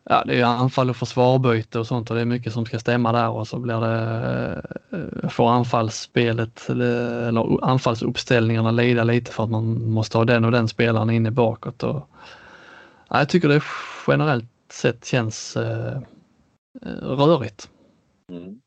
[0.03, 3.11] ja, det är anfall och försvarbyte och sånt och det är mycket som ska stämma
[3.11, 9.89] där och så blir det, eh, får anfallsspelet eller anfallsuppställningarna lida lite för att man
[9.91, 11.83] måste ha den och den spelaren inne bakåt.
[11.83, 12.09] Och,
[13.09, 13.63] ja, jag tycker det
[14.07, 15.57] generellt sett känns
[16.81, 17.69] Eh, rörigt.
[18.31, 18.61] Mm.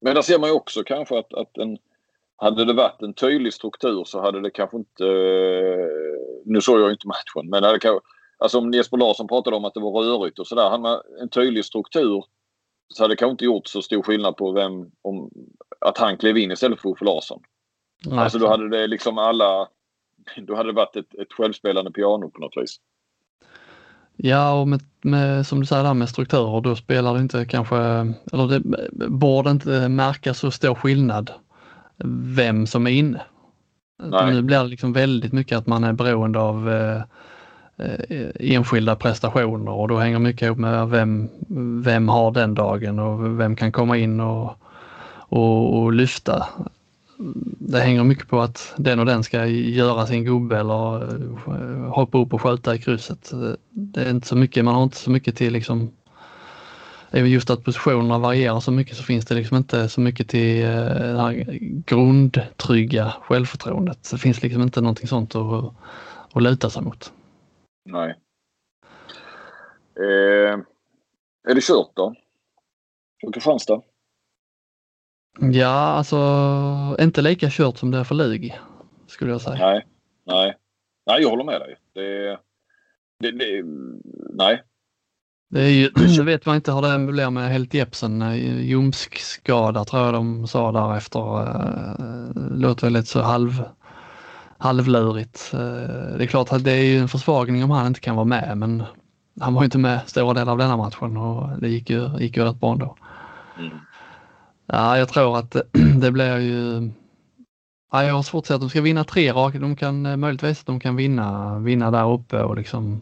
[0.00, 1.78] Men där ser man ju också kanske att, att en,
[2.36, 5.04] hade det varit en tydlig struktur så hade det kanske inte...
[5.04, 5.88] Eh,
[6.44, 8.00] nu såg jag inte matchen men hade kanske,
[8.38, 10.70] alltså om Jesper Larsson pratade om att det var rörigt och sådär.
[10.70, 12.24] Hade man en tydlig struktur
[12.88, 15.30] så hade det kanske inte gjort så stor skillnad på vem, om,
[15.80, 17.40] att han klev in istället för Uffe Larsson.
[18.06, 18.18] Nej.
[18.18, 19.68] Alltså då hade det liksom alla...
[20.36, 22.76] Då hade det varit ett, ett självspelande piano på något vis.
[24.16, 27.76] Ja, och med, med, som du säger där med strukturer, då spelar det inte kanske,
[28.32, 28.60] eller det
[29.08, 31.30] borde inte märka så stor skillnad
[32.36, 33.22] vem som är inne.
[34.02, 37.02] Nu blir det liksom väldigt mycket att man är beroende av eh,
[37.76, 41.28] eh, enskilda prestationer och då hänger mycket ihop med vem,
[41.82, 44.56] vem har den dagen och vem kan komma in och,
[45.28, 46.46] och, och lyfta
[47.58, 52.18] det hänger mycket på att den och den ska göra sin gubbe eller eh, hoppa
[52.18, 53.32] upp och skjuta i krysset.
[53.70, 55.90] Det är inte så mycket, man har inte så mycket till liksom
[57.14, 60.68] Just att positionerna varierar så mycket så finns det liksom inte så mycket till eh,
[60.68, 64.10] det här grundtrygga självförtroendet.
[64.10, 65.74] Det finns liksom inte någonting sånt att,
[66.32, 67.12] att luta sig mot.
[67.84, 68.18] Nej.
[69.96, 70.58] Eh,
[71.48, 72.14] är det kört då?
[73.20, 73.82] För Kristianstad?
[75.40, 76.16] Ja, alltså
[77.00, 78.54] inte lika kört som det är för Lugi,
[79.06, 79.66] skulle jag säga.
[79.66, 79.86] Nej,
[80.24, 80.56] nej.
[81.06, 81.76] Nej, jag håller med dig.
[81.92, 82.38] Det,
[83.18, 83.62] det, det
[84.32, 84.62] nej.
[85.54, 88.36] Det är ju, nu vet man inte hur det blir med Helt Jepsen.
[88.66, 91.42] Ljumskskada tror jag de sa där efter.
[91.42, 93.64] Uh, låter lite så halv,
[94.58, 95.48] halvlurigt.
[95.52, 98.58] Det är klart att det är ju en försvagning om han inte kan vara med
[98.58, 98.82] men
[99.40, 102.44] han var inte med stora delar av denna matchen och det gick ju, gick ju
[102.44, 102.96] rätt bra ändå.
[103.58, 103.70] Mm.
[104.66, 105.56] Ja, jag tror att
[106.00, 106.90] det blir ju
[107.92, 109.58] Ja, jag har svårt att säga att de ska vinna tre raka.
[109.58, 113.00] De kan eh, möjligtvis att de kan vinna, vinna där uppe och liksom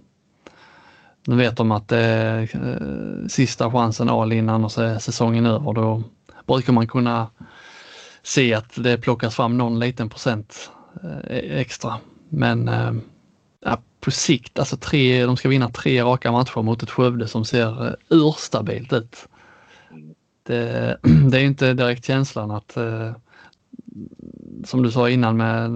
[1.26, 5.72] nu vet de att det är eh, sista chansen all in annars är säsongen över.
[5.72, 6.02] Då
[6.46, 7.26] brukar man kunna
[8.22, 10.70] se att det plockas fram någon liten procent
[11.02, 11.98] eh, e-, extra.
[12.28, 12.92] Men eh,
[13.64, 17.44] ja, på sikt, alltså tre, de ska vinna tre raka matcher mot ett Skövde som
[17.44, 19.28] ser eh, urstabilt ut.
[20.42, 20.98] Det,
[21.30, 23.12] det är inte direkt känslan att eh,
[24.64, 25.70] som du sa innan med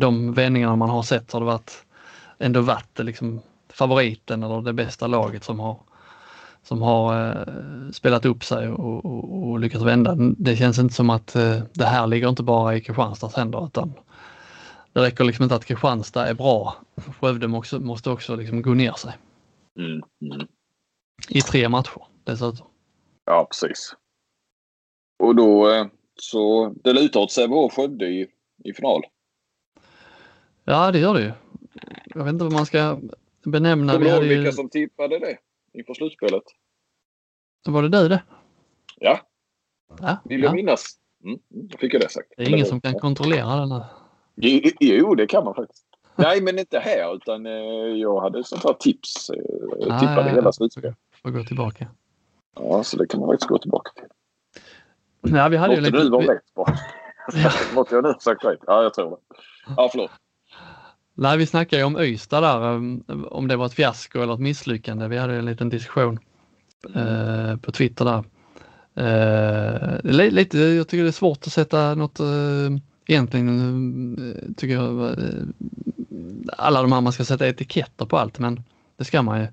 [0.00, 1.84] de vändningarna man har sett har det varit
[2.38, 3.40] ändå varit liksom
[3.74, 5.80] favoriten eller det bästa laget som har
[6.62, 10.14] som har eh, spelat upp sig och, och, och, lyckats vända.
[10.38, 13.92] Det känns inte som att eh, det här ligger inte bara i Kristianstads händer utan
[14.92, 16.76] det räcker liksom inte att Kristianstad är bra.
[17.20, 19.12] Skövde måste, måste också liksom gå ner sig.
[19.78, 20.02] Mm,
[20.34, 20.48] mm.
[21.28, 22.66] I tre matcher dessutom.
[23.24, 23.94] Ja precis.
[25.18, 25.86] Och då eh,
[26.20, 28.26] så det lutar åt Sävehof Skövde i,
[28.64, 29.02] i final.
[30.64, 31.32] Ja, det gör det ju.
[32.06, 32.98] Jag vet inte vad man ska
[33.44, 33.92] benämna.
[33.92, 34.52] Kommer du ihåg vilka ju...
[34.52, 35.38] som tippade det
[35.72, 36.42] inför slutspelet?
[37.66, 38.22] Var det du det?
[38.96, 39.20] Ja.
[40.00, 40.54] ja Vill jag ja.
[40.54, 40.98] minnas.
[41.24, 42.32] Mm, då fick jag det sagt.
[42.36, 43.84] Det är ingen som kan kontrollera den här.
[44.80, 45.84] Jo, det kan man faktiskt.
[46.16, 47.52] Nej, men inte här utan eh,
[48.00, 49.30] jag hade sånt här tips.
[49.30, 50.96] Eh, ah, tippade ja, hela slutspelet.
[51.22, 51.86] Får gå tillbaka.
[52.54, 54.08] Ja, så det kan man faktiskt gå tillbaka till.
[55.36, 56.04] Ja, vi hade Måste ju lite...
[56.04, 56.66] du vara rätt på?
[57.32, 57.50] Ja.
[57.74, 58.58] Måste jag nu sagt rätt?
[58.66, 59.16] Ja, jag tror det.
[59.76, 60.10] Ja, förlåt.
[61.14, 64.40] Nej, vi snackade ju om Ystad där, ehm, om det var ett fiasko eller ett
[64.40, 65.08] misslyckande.
[65.08, 66.18] Vi hade en liten diskussion
[66.94, 68.24] eh, på Twitter där.
[68.96, 72.26] Eh, lite, jag tycker det är svårt att sätta något, eh,
[73.06, 73.48] egentligen
[74.18, 75.44] eh, tycker jag, eh,
[76.58, 78.64] alla de här man ska sätta etiketter på allt, men
[78.96, 79.44] det ska man ju.
[79.44, 79.52] Jag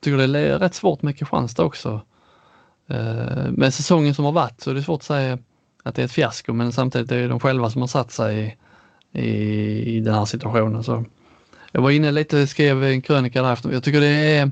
[0.00, 2.00] tycker det är rätt svårt med Kristianstad också.
[2.88, 5.38] Eh, med säsongen som har varit så är det svårt att säga
[5.82, 8.58] att det är ett fiasko men samtidigt är det de själva som har satt sig
[9.12, 10.84] i, i, den här situationen.
[10.84, 11.04] Så
[11.72, 13.72] jag var inne lite och skrev en krönika därefter.
[13.72, 14.50] Jag tycker det är,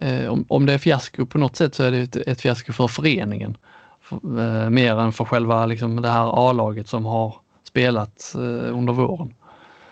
[0.00, 2.72] eh, om, om det är fiasko på något sätt så är det ett, ett fiasko
[2.72, 3.56] för föreningen.
[4.00, 8.92] För, eh, mer än för själva liksom, det här A-laget som har spelat eh, under
[8.92, 9.34] våren.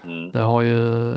[0.04, 0.30] Mm.
[0.30, 1.14] Det har ju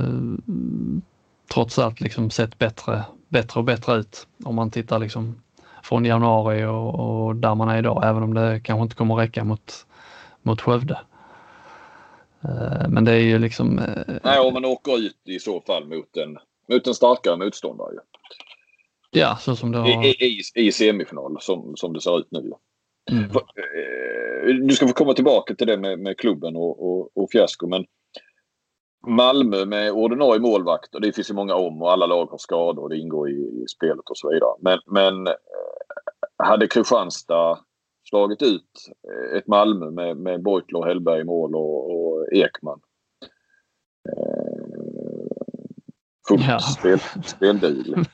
[1.54, 5.36] trots allt liksom sett bättre, bättre och bättre ut om man tittar liksom
[5.84, 9.44] från januari och, och, där man är idag, även om det kanske inte kommer räcka
[9.44, 9.86] mot,
[10.42, 11.00] mot Skövde.
[12.50, 13.80] Eh, men det är ju liksom...
[13.80, 16.38] Eh, Nej, om man åker ut i så fall mot en,
[16.70, 17.92] mot en starkare motståndare.
[19.12, 20.06] Ja, så som det har...
[20.06, 22.52] I, i, i semifinal som, som det ser ut nu.
[23.12, 23.30] Mm.
[23.30, 27.32] För, eh, du ska få komma tillbaka till det med, med klubben och, och, och
[27.32, 27.86] fiasko men
[29.08, 32.84] Malmö med ordinarie målvakt och det finns ju många om och alla lag har skador
[32.84, 34.52] och det ingår i, i spelet och så vidare.
[34.60, 35.34] Men, men
[36.38, 37.60] hade Kristianstad
[38.10, 42.80] slagit ut eh, ett Malmö med, med Beutler Hellberg i mål och, och Ekman.
[44.10, 44.66] Eh,
[46.28, 46.60] fullt ja.
[46.60, 47.96] spel, spelduglig.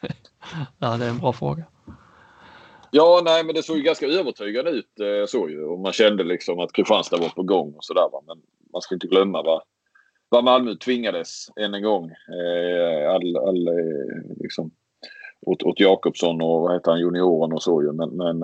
[0.80, 1.64] ja, det är en bra fråga.
[2.92, 5.64] Ja, nej, men det såg ju ganska övertygande ut eh, så ju.
[5.64, 8.10] Och man kände liksom att Kristianstad var på gång och sådär.
[8.28, 8.42] Men
[8.74, 9.62] man ska inte glömma vad,
[10.30, 12.12] vad Malmö tvingades än en gång.
[13.10, 13.70] All, all,
[14.40, 14.72] liksom,
[15.42, 17.92] åt, åt Jakobsson och vad heter han, junioren och så ju.
[17.92, 18.44] Men, men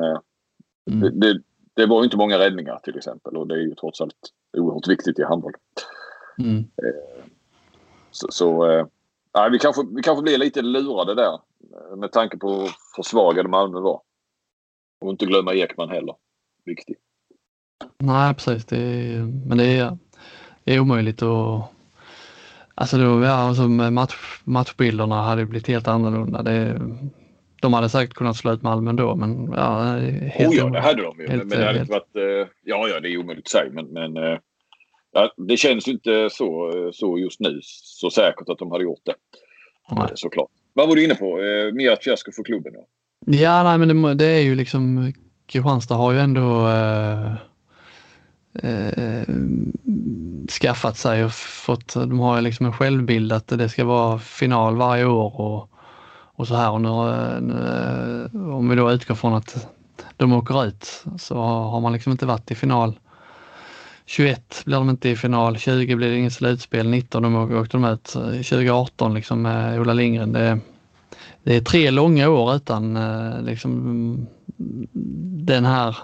[0.87, 0.99] mm.
[0.99, 1.41] det, det,
[1.73, 4.15] det, var inte många räddningar till exempel och det är ju trots allt
[4.57, 5.53] oerhört viktigt i handboll.
[6.39, 6.57] Mm.
[6.57, 7.23] Eh,
[8.11, 8.85] så, så eh,
[9.51, 11.39] vi, kanske, vi kanske blir lite lurade där
[11.95, 14.01] med tanke på hur försvagade Malmö var.
[15.01, 16.15] Och inte glömma Ekman heller.
[16.65, 16.95] Viktig.
[17.97, 19.97] Nej precis, det är, men det är,
[20.63, 21.71] det är omöjligt att
[22.79, 26.41] Alltså då, ja, alltså match, matchbilderna hade blivit helt annorlunda.
[26.41, 26.81] Det,
[27.61, 29.83] de hade säkert kunnat slå ut Malmö ändå men ja.
[30.31, 31.27] Helt oh ja, det hade de ju.
[31.27, 31.79] Helt, men det hade helt...
[31.79, 32.15] inte varit...
[32.15, 34.37] Eh, ja, ja, det är omöjligt att säga men, men eh,
[35.13, 39.15] ja, det känns inte så, så just nu så säkert att de hade gjort det.
[39.91, 40.11] Nej.
[40.15, 40.49] Såklart.
[40.73, 41.41] Vad var du inne på?
[41.41, 42.73] Eh, mer fiasko för klubben?
[42.75, 42.85] Ja,
[43.25, 45.13] ja nej, men det, det är ju liksom
[45.47, 47.33] Kristianstad har ju ändå eh,
[48.63, 49.23] eh,
[50.61, 55.05] skaffat sig och fått, de har liksom en självbild att det ska vara final varje
[55.05, 55.69] år och,
[56.37, 56.71] och så här.
[56.71, 56.89] Och nu,
[57.41, 59.67] nu, om vi då utgår från att
[60.17, 62.99] de åker ut så har man liksom inte varit i final.
[64.05, 67.85] 21 blir de inte i final, 20 blir det inget slutspel, 19 de åkte de
[67.85, 70.31] ut, 2018 liksom med Ola Lindgren.
[70.31, 70.59] Det,
[71.43, 74.27] det är tre långa år utan eh, liksom
[75.47, 75.97] den här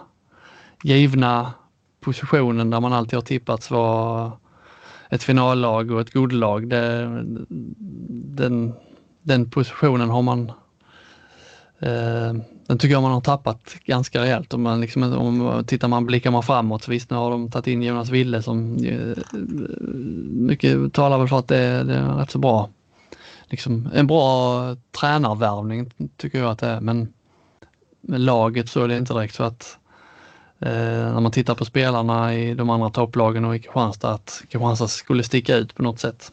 [0.84, 1.54] givna
[2.00, 4.32] positionen där man alltid har tippats vara
[5.10, 6.70] ett finallag och ett godlag.
[6.70, 7.10] Det,
[8.10, 8.74] den,
[9.24, 10.52] den positionen har man
[11.80, 12.34] eh,
[12.68, 14.54] den tycker jag man har tappat ganska rejält.
[14.54, 17.68] Om man, liksom, om tittar man, blickar man framåt, så visst nu har de tagit
[17.68, 19.38] in Jonas Wille som eh,
[20.30, 22.70] mycket talar väl för att det, det är rätt så bra.
[23.46, 27.14] Liksom, en bra tränarvärvning tycker jag att det är men
[28.02, 29.78] med laget så är det inte direkt så att
[30.60, 34.88] eh, när man tittar på spelarna i de andra topplagen och i Kristianstad att Kristianstad
[34.88, 36.32] skulle sticka ut på något sätt.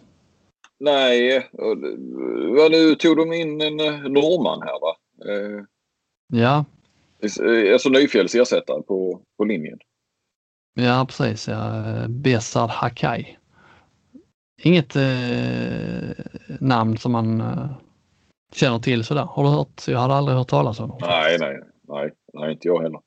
[0.81, 1.51] Nej,
[2.71, 4.97] nu tog de in en eh, norrman här va?
[5.33, 5.65] Eh,
[6.33, 6.65] Ja.
[7.73, 9.79] Alltså Nyfjälls ersättare på, på linjen.
[10.75, 11.85] Ja precis, ja.
[12.09, 13.37] Besard Hakai.
[14.63, 16.25] Inget eh,
[16.61, 17.71] namn som man eh,
[18.53, 19.23] känner till sådär.
[19.25, 19.89] Har du hört?
[19.89, 20.99] Jag hade aldrig hört talas om dem.
[21.01, 23.01] Nej, nej, nej, nej inte jag heller.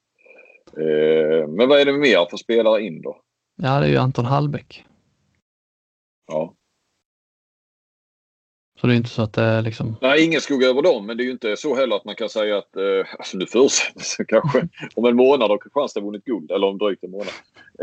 [0.77, 3.21] Eh, men vad är det mer för spelare in då?
[3.55, 4.85] Ja, det är ju Anton Hallbäck.
[6.27, 6.53] Ja.
[8.83, 9.95] Så det är inte så att det är liksom...
[10.01, 11.05] Nej, ingen skugga över dem.
[11.05, 13.45] Men det är ju inte så heller att man kan säga att, eh, alltså nu
[13.45, 16.51] förutsätter kanske om en månad har Kristianstad vunnit guld.
[16.51, 17.33] Eller om drygt en månad.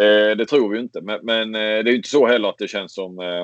[0.00, 1.00] Eh, det tror vi inte.
[1.00, 3.40] Men, men eh, det är ju inte så heller att det känns som, eh,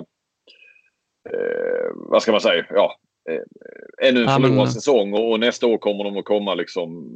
[1.32, 2.98] eh vad ska man säga, ja.
[3.30, 4.70] Eh, ännu en förlorad men...
[4.70, 7.08] säsong och, och, nästa år kommer de att komma liksom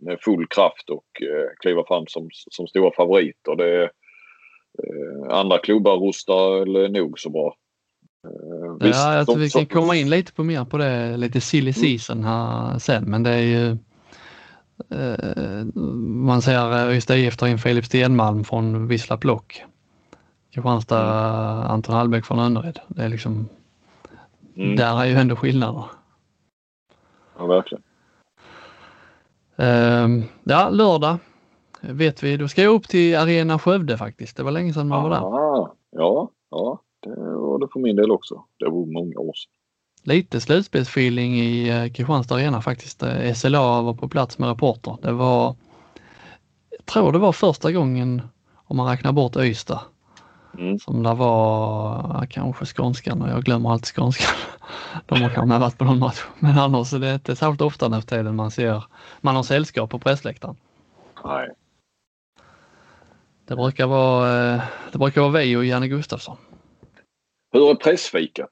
[0.00, 3.56] med full kraft och eh, kliva fram som, som stora favoriter.
[3.56, 3.90] Det,
[5.30, 7.56] andra klubbar rustar nog så bra.
[8.24, 11.40] Uh, visst, ja, jag tror vi kan komma in lite på mer på det, lite
[11.40, 11.98] silly mm.
[11.98, 13.76] season här sen, men det är ju
[14.94, 19.64] uh, man ser Ystad IF tar in Filip Stenmalm från Vissla Block.
[20.54, 21.70] Kristianstad mm.
[21.70, 22.80] Anton Hallbäck från Önnered.
[22.88, 23.48] Det är liksom,
[24.56, 24.76] mm.
[24.76, 25.84] där är ju ändå skillnader.
[27.38, 27.82] Ja, verkligen.
[29.60, 31.18] Uh, ja, lördag
[31.80, 34.36] vet vi, då ska jag upp till Arena Skövde faktiskt.
[34.36, 35.20] Det var länge sedan man var där.
[35.90, 36.80] Ja, ja.
[37.04, 38.44] Det var det för min del också.
[38.58, 39.52] Det var många år sedan.
[40.02, 43.02] Lite slutspelsfeeling i eh, Kristianstad Arena faktiskt.
[43.02, 44.96] Eh, SLA var på plats med reporter.
[45.02, 45.56] Det var,
[46.70, 48.22] jag tror det var första gången,
[48.54, 49.80] om man räknar bort Ystad,
[50.58, 50.78] mm.
[50.78, 54.36] som det var kanske skånskan och jag glömmer alltid skånskan.
[55.06, 56.24] De har kanske varit på någon match.
[56.38, 58.84] Men annars är det inte särskilt ofta nu för tiden man ser,
[59.20, 60.56] man har sällskap på pressläktaren.
[61.24, 61.48] Nej.
[63.46, 64.62] Det brukar vara, eh,
[64.92, 66.36] det brukar vara vi och Janne Gustafsson.
[67.54, 68.50] Hur är pressfikat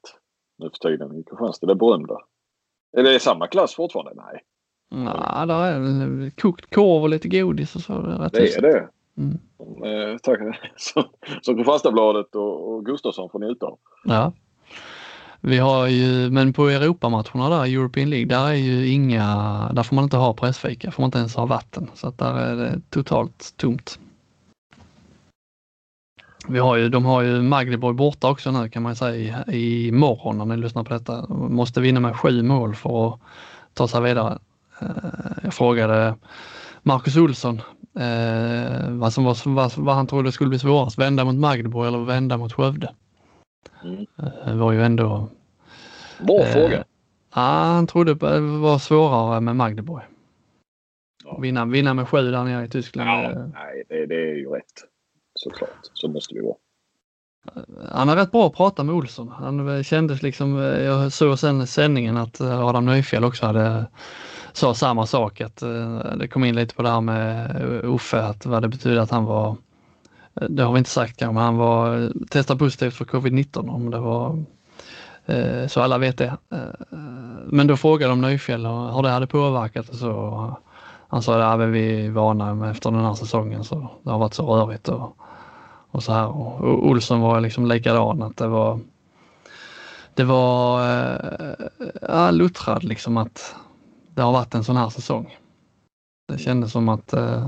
[0.57, 1.67] nu för tiden i Kristianstad?
[1.67, 2.17] Det berömda.
[2.97, 4.13] Är det samma klass fortfarande?
[4.15, 4.41] Nej.
[4.91, 7.93] Nej, där är kokt korv och lite godis och så.
[7.93, 8.89] Det är, det, är det.
[9.17, 10.11] Mm.
[10.11, 10.39] Eh, tack.
[10.75, 11.03] Som,
[11.41, 13.79] som Kristianstadsbladet och, och Gustafsson får njuta av.
[14.03, 14.33] Ja.
[15.41, 19.25] Vi har ju, men på Europamatcherna där, European League, där är ju inga,
[19.73, 21.91] där får man inte ha pressfika, får man inte ens ha vatten.
[21.93, 23.99] Så att där är det totalt tomt.
[26.47, 30.37] Vi har ju, de har ju Magdeborg borta också nu kan man säga i, imorgon
[30.37, 31.21] när ni lyssnar på detta.
[31.21, 33.19] De måste vinna med sju mål för att
[33.73, 34.39] ta sig vidare.
[34.81, 34.87] Eh,
[35.43, 36.15] jag frågade
[36.81, 37.61] Marcus Olsson
[37.99, 41.99] eh, vad, som var, vad, vad han trodde skulle bli svårast, vända mot Magdeborg eller
[41.99, 42.93] vända mot Skövde.
[43.83, 44.05] Mm.
[44.19, 45.29] Eh, det var ju ändå...
[46.19, 46.83] Bra eh, fråga.
[47.35, 50.03] Ja, han trodde det var svårare med Magdeborg.
[51.23, 51.37] Ja.
[51.37, 53.09] Vinna, vinna med sju där nere i Tyskland.
[53.09, 54.92] Ja, nej, det, det är ju rätt
[55.43, 55.89] såklart.
[55.93, 56.55] Så måste det vara.
[57.91, 59.29] Han är rätt bra att prata med Olsson.
[59.29, 63.83] Han kändes liksom, eh, jag såg sen sändningen att eh, Adam Nyfjäll också hade eh,
[64.53, 65.63] sa samma sak att
[66.15, 69.25] det kom in lite på det här med Uffe, att vad det betyder att han
[69.25, 69.57] var,
[70.33, 73.99] det har vi inte sagt kanske, men han var testad positivt för covid-19 om det
[73.99, 74.43] var
[75.67, 76.37] så alla vet det.
[77.45, 80.55] Men då frågade de Nyfjäll hur det hade påverkat och så.
[81.07, 84.55] Han sa att vi är vana efter den här säsongen så det har varit så
[84.55, 85.17] rörigt och
[85.93, 86.27] och så här.
[86.27, 88.79] Och Olsson var liksom likadan att det var
[90.15, 90.81] det var
[92.09, 93.55] äh, luttrad liksom att
[94.15, 95.37] det har varit en sån här säsong.
[96.27, 97.47] Det kändes som att äh,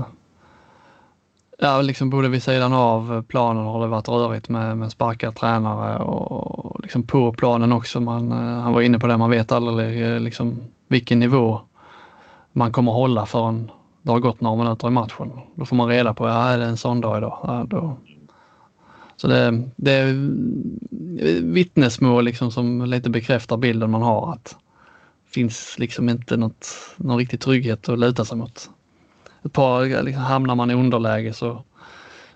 [1.58, 5.98] ja, liksom både vid sidan av planen har det varit rörigt med, med sparkade tränare
[5.98, 8.00] och liksom på planen också.
[8.00, 11.60] Man, äh, han var inne på det, man vet aldrig liksom vilken nivå
[12.52, 13.70] man kommer hålla förrän
[14.02, 15.32] det har gått några minuter i matchen.
[15.54, 17.38] Då får man reda på, ja är det en sån dag idag?
[17.42, 17.96] Ja, då,
[19.16, 20.12] så det, det är
[21.42, 24.56] vittnesmål liksom som lite bekräftar bilden man har att
[25.24, 28.70] det finns liksom inte något, någon riktig trygghet att luta sig mot.
[29.44, 31.64] Ett par liksom, hamnar man i underläge så,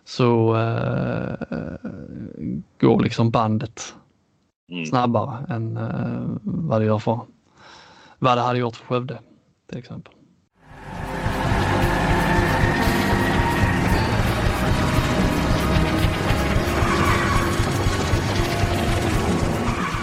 [0.04, 1.34] så äh,
[2.80, 3.94] går liksom bandet
[4.72, 4.86] mm.
[4.86, 7.20] snabbare än äh, vad det gör för
[8.18, 9.18] vad det hade gjort för Skövde
[9.66, 10.14] till exempel.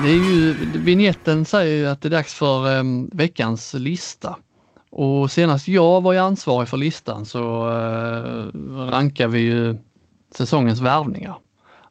[0.03, 4.35] Det är ju, vignetten säger ju att det är dags för um, veckans lista.
[4.89, 8.47] Och senast jag var ansvarig för listan så uh,
[8.89, 9.77] rankar vi ju
[10.35, 11.37] säsongens värvningar.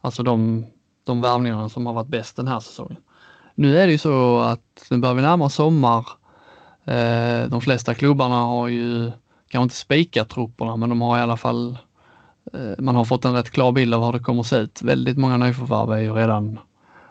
[0.00, 0.66] Alltså de,
[1.04, 2.96] de värvningarna som har varit bäst den här säsongen.
[3.54, 6.06] Nu är det ju så att nu börjar vi närma oss sommar.
[6.88, 9.12] Uh, de flesta klubbarna har ju
[9.48, 11.78] kanske inte spikat trupperna men de har i alla fall
[12.54, 14.82] uh, man har fått en rätt klar bild av hur det kommer att se ut.
[14.82, 16.58] Väldigt många nyförvärv är ju redan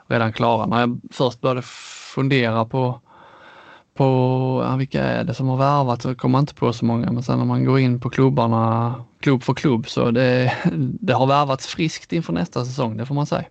[0.07, 0.65] redan klara.
[0.65, 1.61] När jag först började
[2.15, 3.01] fundera på,
[3.93, 4.03] på
[4.65, 7.11] ja, vilka är det som har värvat så kom man inte på så många.
[7.11, 10.53] Men sen när man går in på klubbarna, klubb för klubb, så det,
[10.99, 13.45] det har värvats friskt inför nästa säsong, det får man säga.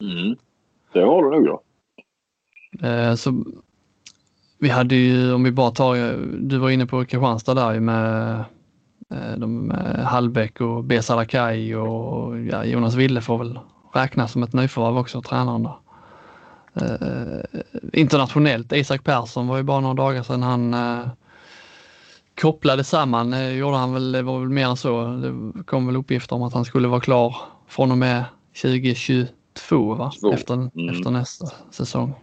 [0.00, 0.36] Mm.
[0.92, 1.60] Det har du nog ja.
[2.88, 3.44] Eh, så
[4.58, 5.96] vi hade ju, om vi bara tar,
[6.40, 8.34] du var inne på Kristianstad där med,
[9.10, 13.58] eh, de, med Hallbäck och Besalakai och ja, Jonas Wille får väl
[13.94, 15.74] räknas som ett nyförvärv också, tränaren där.
[16.74, 17.40] Eh,
[17.92, 18.72] internationellt.
[18.72, 21.06] Isak Persson var ju bara några dagar sedan han eh,
[22.40, 25.06] kopplade samman, eh, gjorde han väl, det var väl mer än så.
[25.06, 27.36] Det kom väl uppgifter om att han skulle vara klar
[27.68, 28.24] från och med
[28.62, 30.12] 2022 va?
[30.32, 30.88] Efter, mm.
[30.88, 32.14] efter nästa säsong.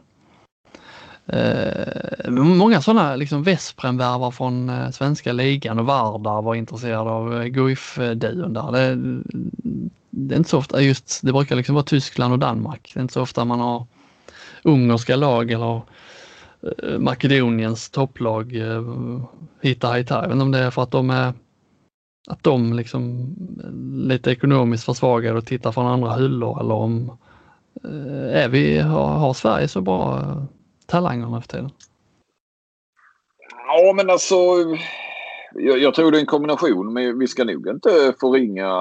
[1.28, 7.46] Eh, många sådana liksom Vesprem-värvar från eh, svenska ligan och Vardar var intresserade av eh,
[7.46, 8.72] Guif-duon där.
[8.72, 8.96] Det,
[10.10, 12.92] det, är inte så ofta, just det brukar liksom vara Tyskland och Danmark.
[12.94, 13.86] Det är inte så ofta man har
[14.64, 15.82] ungerska lag eller
[16.84, 18.84] eh, Makedoniens topplag eh,
[19.62, 20.04] hittar här.
[20.10, 21.34] Jag vet inte om det är för att de är
[22.30, 23.36] att de liksom
[24.08, 27.18] lite ekonomiskt försvagade och tittar från andra hyllor eller om
[27.84, 30.22] eh, är vi, har, har Sverige så bra
[30.86, 31.72] talanger nu för tiden?
[33.68, 34.36] Ja men alltså
[35.54, 38.72] jag, jag, tror det är en kombination men vi ska nog inte förringa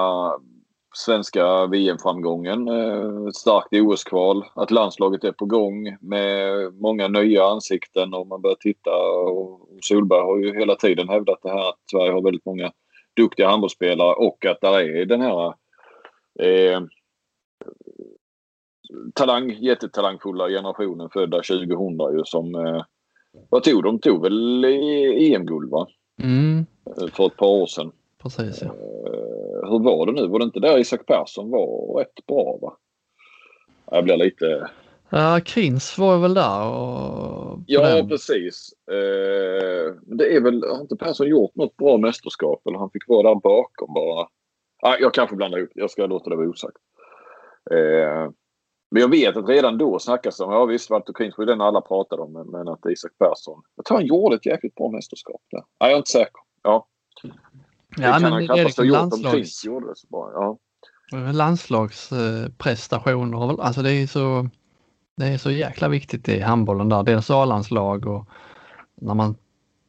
[0.95, 2.69] svenska VM-framgången.
[2.69, 4.45] Eh, starkt OS-kval.
[4.55, 8.91] Att landslaget är på gång med många nya ansikten och man börjar titta.
[9.31, 12.73] Och Solberg har ju hela tiden hävdat det här att Sverige har väldigt många
[13.17, 15.47] duktiga handbollsspelare och att där är den här
[16.41, 16.81] eh,
[19.15, 21.69] talang, jättetalangfulla generationen födda 2000
[22.13, 22.55] ju som...
[22.55, 22.83] Eh,
[23.49, 23.99] vad tog de?
[23.99, 25.87] tog väl EM-guld va?
[26.23, 26.67] Mm.
[27.13, 27.93] För ett par år sedan.
[28.23, 28.69] Precis ja.
[28.69, 30.29] Eh, hur var det nu?
[30.29, 32.77] Var det inte där Isak Persson var rätt bra va?
[33.91, 34.71] Jag blir lite...
[35.11, 37.59] Ja, Krins var väl där och...
[37.67, 38.09] Ja, den.
[38.09, 38.73] precis.
[38.91, 43.29] Eh, det är väl, har inte Persson gjort något bra mästerskap eller han fick vara
[43.29, 44.29] där bakom bara?
[44.83, 45.71] Ah, jag kanske blandar ihop.
[45.75, 46.77] Jag ska låta det vara osagt.
[47.71, 48.31] Eh,
[48.91, 51.61] men jag vet att redan då snackas det om, ja visst Walter Krins var den
[51.61, 55.43] alla pratade om, men att Isak Persson, jag tror han gjorde ett jäkligt bra mästerskap
[55.51, 55.59] där.
[55.81, 56.41] Nej, jag är inte säker.
[56.63, 56.87] Ja.
[57.97, 59.65] Ja, det men det är liksom landslags...
[59.65, 60.31] gjorde så bra.
[60.35, 60.59] Ja.
[61.33, 64.49] Landslagsprestationer, alltså det är så
[65.17, 67.03] det är så jäkla viktigt i handbollen där.
[67.03, 68.29] Dels A-landslag och
[69.01, 69.37] när man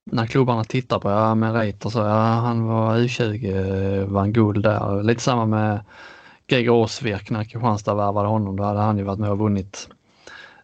[0.06, 5.04] när klubbarna tittar på, ja med Reiter så, ja han var U20, vann guld där.
[5.04, 5.80] Lite samma med
[6.47, 8.56] Greger Osvek när Kristianstad värvade honom.
[8.56, 9.89] Då hade han ju varit med och vunnit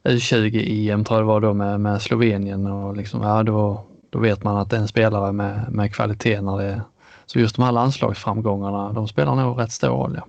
[0.04, 4.44] U20-EM tror jag det var då med, med Slovenien och liksom, ja då, då vet
[4.44, 6.82] man att det är en spelare med, med kvalitet när det
[7.28, 10.16] så just de här landslagsframgångarna, de spelar nog rätt stor roll.
[10.16, 10.28] Ja.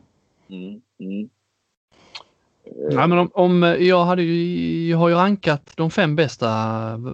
[0.57, 1.29] Mm, mm.
[2.91, 6.49] Nej, men om, om, jag, hade ju, jag har ju rankat de fem bästa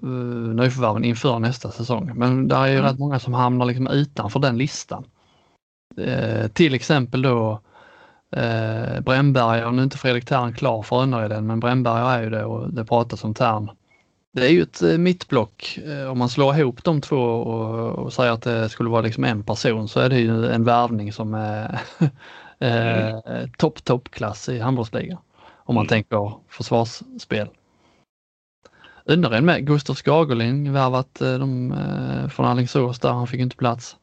[0.03, 2.13] uh, nyförvärven inför nästa säsong.
[2.15, 2.85] Men det är ju mm.
[2.85, 5.05] rätt många som hamnar liksom utanför den listan.
[5.99, 7.61] Uh, till exempel då
[8.37, 12.31] uh, Brännberg, och nu är inte Fredrik Tern klar för Önnered men Brännberg är ju
[12.31, 13.71] det och det pratas om Tern
[14.35, 15.79] det är ju ett eh, mittblock.
[15.87, 19.25] Eh, om man slår ihop de två och, och säger att det skulle vara liksom
[19.25, 21.81] en person så är det ju en värvning som är
[22.59, 23.51] mm.
[23.59, 25.19] topp, toppklass i handbollsligan.
[25.57, 25.89] Om man mm.
[25.89, 27.49] tänker försvarsspel.
[29.07, 31.75] Önnered med Gustav Skagerling värvat de,
[32.33, 33.97] från Alingsås där, han fick inte plats.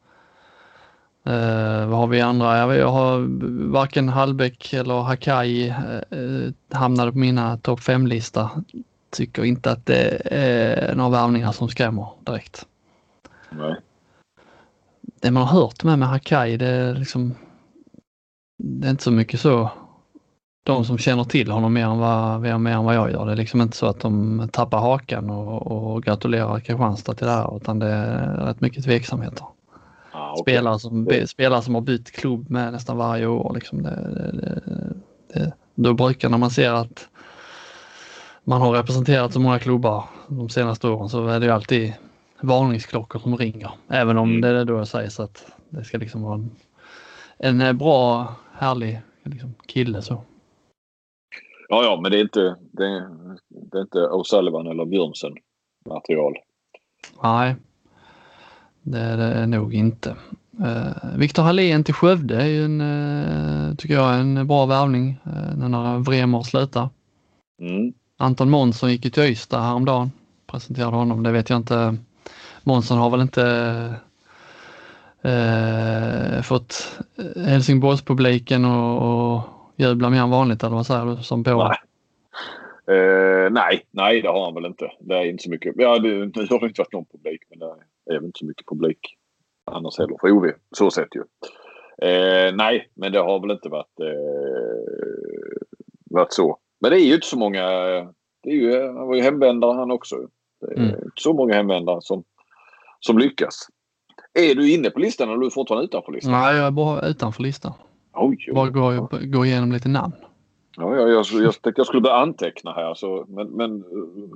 [1.26, 2.58] Uh, vad har vi andra?
[2.58, 3.26] Jag, jag har
[3.70, 5.74] varken Hallbäck eller Hakai
[6.12, 8.50] uh, hamnade på mina topp 5-lista
[9.12, 12.66] tycker inte att det är några värvningar som skrämmer direkt.
[13.50, 13.76] Nej.
[15.20, 17.34] Det man har hört med med Hakai det är liksom
[18.58, 19.70] det är inte så mycket så
[20.64, 23.26] de som känner till honom mer än vad, mer än vad jag gör.
[23.26, 27.32] Det är liksom inte så att de tappar hakan och, och gratulerar Kristianstad till det
[27.32, 29.46] här utan det är rätt mycket tveksamheter.
[30.12, 30.42] Ah, okay.
[30.42, 33.54] spelare, som, spelare som har bytt klubb med nästan varje år.
[33.54, 33.90] Liksom det,
[34.32, 34.62] det,
[35.34, 37.08] det, då brukar när man ser att
[38.44, 41.92] man har representerat så många klubbar de senaste åren så är det ju alltid
[42.40, 43.70] varningsklockor som ringer.
[43.88, 44.40] Även om mm.
[44.40, 46.44] det då sägs att det ska liksom vara
[47.38, 50.22] en, en bra, härlig liksom, kille så.
[51.68, 53.08] Ja, ja, men det är inte, det är,
[53.48, 55.32] det är inte O'Sullivan eller Björnsen
[55.88, 56.34] material.
[57.22, 57.56] Nej,
[58.82, 60.16] det är det nog inte.
[60.60, 65.68] Uh, Viktor Hallén till Skövde är ju en, uh, tycker jag, en bra värvning uh,
[65.68, 66.88] när Vremer slutar.
[67.60, 67.92] Mm.
[68.22, 70.10] Anton Månsson gick ju till Ystad häromdagen.
[70.46, 71.96] Presenterade honom, det vet jag inte.
[72.62, 73.44] Månsson har väl inte
[75.22, 76.98] eh, fått
[77.36, 79.42] Helsingborgspubliken och, och
[79.76, 81.68] jubla mer än vanligt eller vad säger du som på?
[81.68, 81.78] Nej.
[82.98, 84.92] Uh, nej, nej det har han väl inte.
[85.00, 85.74] Det är inte så mycket.
[85.76, 88.46] Ja, det, nu har det inte varit någon publik men det är väl inte så
[88.46, 89.16] mycket publik
[89.70, 90.50] annars heller för OV.
[90.76, 91.20] Så sett ju.
[91.20, 94.06] Uh, nej, men det har väl inte varit, uh,
[96.10, 96.58] varit så.
[96.82, 97.62] Men det är ju inte så många.
[98.42, 100.16] Det är ju, han var ju hemvändare han också.
[100.60, 100.88] Det är mm.
[100.88, 102.24] inte så många hemvändare som,
[103.00, 103.68] som lyckas.
[104.34, 106.32] Är du inne på listan eller är du fortfarande utanför listan?
[106.32, 107.72] Nej, jag är bara utanför listan.
[108.12, 108.54] Oj, oj.
[108.54, 110.14] Bara gå, gå igenom lite namn.
[110.76, 113.84] Ja, jag, jag, jag tänkte jag skulle börja anteckna här så, men, men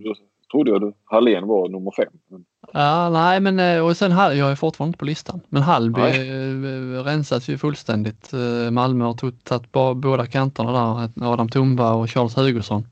[0.01, 0.17] jag
[0.53, 2.43] trodde jag att Hallén var nummer fem.
[2.73, 5.41] Ja, nej, men eh, och sen jag är fortfarande inte på listan.
[5.49, 6.29] Men Hallby nej.
[6.31, 8.33] Eh, rensas ju fullständigt.
[8.33, 9.15] Eh, Malmö har
[9.45, 12.87] tagit båda kanterna där, Adam Tumba och Charles Hugosson.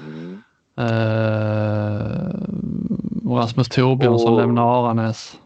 [0.00, 0.42] Mm.
[0.78, 0.86] Uh,
[3.36, 4.40] Rasmus Torbjörnsson och...
[4.40, 5.38] lämnar Aranäs.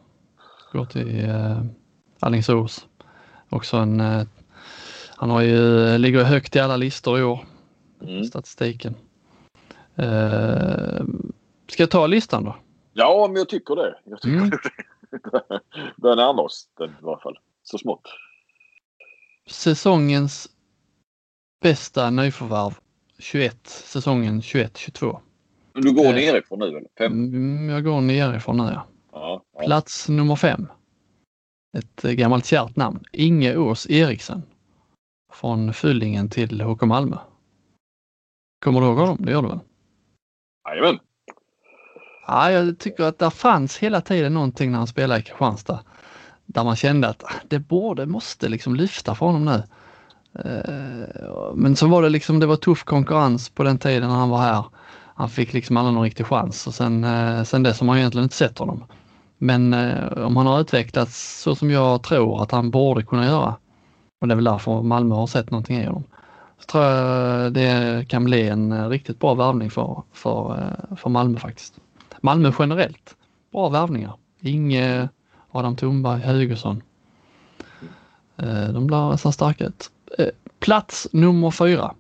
[0.72, 1.62] Går till uh,
[2.20, 2.86] Alingsås.
[3.49, 4.22] Också en uh,
[5.16, 7.45] han har ju, ligger högt i alla listor i år.
[8.03, 8.24] Mm.
[8.24, 8.95] Statistiken.
[9.99, 11.05] Uh,
[11.68, 12.57] ska jag ta listan då?
[12.93, 13.99] Ja, men jag tycker det.
[14.05, 14.51] Jag tycker mm.
[14.51, 14.61] det.
[15.97, 17.38] Börjar närma oss den i varje fall.
[17.62, 18.09] Så smått.
[19.47, 20.49] Säsongens
[21.61, 22.74] bästa nyförvärv
[23.18, 25.20] 21, säsongen 21-22.
[25.72, 26.88] Du går uh, nerifrån nu eller?
[26.99, 27.12] Fem?
[27.12, 28.86] Mm, jag går nerifrån nu ja.
[29.12, 29.61] ja, ja.
[29.61, 30.66] Plats nummer fem.
[31.78, 33.05] Ett gammalt kärt namn.
[33.12, 34.43] Inge Ås Eriksen
[35.32, 37.16] från Fyllingen till HK Malmö.
[38.64, 39.16] Kommer du ihåg honom?
[39.20, 39.61] Det gör du väl?
[40.68, 40.99] Jajamän.
[42.26, 45.80] Ja, jag tycker att det fanns hela tiden någonting när han spelade i Kristianstad
[46.46, 49.62] där man kände att det borde, måste liksom lyfta för honom nu.
[50.44, 54.28] Eh, men så var det liksom, det var tuff konkurrens på den tiden när han
[54.30, 54.64] var här.
[55.14, 58.24] Han fick liksom aldrig någon riktig chans och sen, eh, sen dess har man egentligen
[58.24, 58.84] inte sett honom.
[59.38, 63.56] Men eh, om han har utvecklats så som jag tror att han borde kunna göra
[64.20, 66.04] och det är väl därför Malmö har sett någonting i honom.
[66.58, 71.74] Så tror jag det kan bli en riktigt bra värvning för, för, för Malmö faktiskt.
[72.20, 73.16] Malmö generellt,
[73.52, 74.16] bra värvningar.
[74.40, 75.08] Inge,
[75.50, 76.82] Adam Thunberg, Hugosson.
[78.36, 79.90] Eh, de blir så starka ut.
[80.18, 81.94] Eh, plats nummer fyra.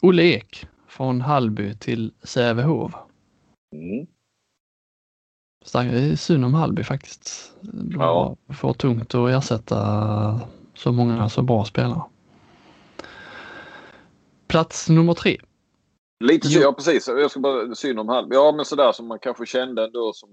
[0.00, 2.92] Olle Ek från Hallby till Sävehof.
[3.72, 4.06] Mm.
[5.64, 7.52] Stark, det är synd om Hallby faktiskt.
[7.60, 8.36] De ja.
[8.48, 10.40] får tungt att ersätta
[10.74, 12.02] så många så bra spelare.
[14.46, 15.40] Plats nummer tre.
[16.20, 17.08] Lite så, ja precis.
[17.08, 18.28] Jag ska bara synd om halv.
[18.30, 20.30] Ja men sådär som man kanske kände ändå som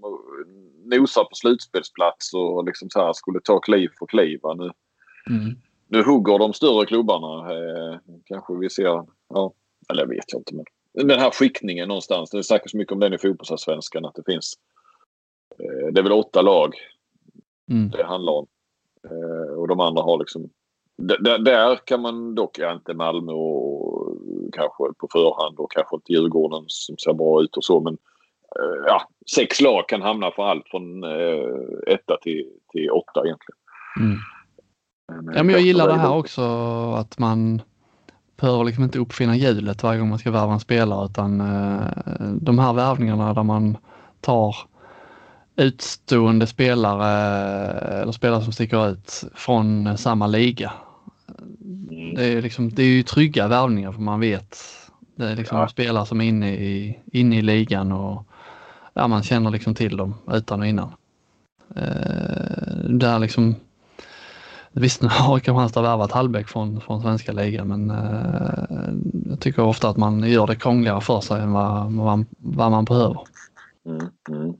[0.84, 4.40] nosar på slutspelsplats och liksom så här skulle ta kliv för kliv.
[4.56, 4.70] Nu,
[5.30, 5.54] mm.
[5.88, 7.52] nu hugger de större klubbarna.
[7.52, 9.52] Eh, kanske vi ser, ja,
[9.90, 10.64] eller jag vet jag inte men
[11.08, 12.30] den här skiktningen någonstans.
[12.30, 14.54] Det snackas så mycket om den i fotbollsallsvenskan att det finns.
[15.58, 16.74] Eh, det är väl åtta lag
[17.70, 17.90] mm.
[17.90, 18.46] det handlar om.
[19.04, 20.50] Eh, och de andra har liksom...
[20.96, 24.01] D där kan man dock, ja, inte Malmö och
[24.52, 27.94] kanske på förhand och kanske inte Djurgården som ser bra ut och så men
[28.56, 29.02] eh, ja,
[29.34, 33.58] sex lag kan hamna för allt från eh, etta till, till åtta egentligen.
[34.00, 34.18] Mm.
[35.24, 36.42] Men, ja, men jag gillar det här också
[36.96, 37.62] att man
[38.40, 41.86] behöver liksom inte uppfinna hjulet varje gång man ska värva en spelare utan eh,
[42.40, 43.76] de här värvningarna där man
[44.20, 44.56] tar
[45.56, 47.10] utstående spelare
[48.02, 50.72] eller spelare som sticker ut från samma liga.
[51.60, 52.14] Mm.
[52.14, 54.56] Det, är liksom, det är ju trygga värvningar för man vet
[55.14, 55.68] det är liksom ja.
[55.68, 58.26] spelare som är inne i, inne i ligan och
[58.92, 60.92] ja, man känner liksom till dem utan och innan.
[61.76, 63.54] Eh, där liksom,
[64.72, 68.94] visst nu har Kristianstad värvat Hallbäck från, från svenska ligan men eh,
[69.30, 72.70] jag tycker ofta att man gör det krångligare för sig än vad, vad, man, vad
[72.70, 73.20] man behöver.
[73.86, 74.06] Mm.
[74.28, 74.54] Mm.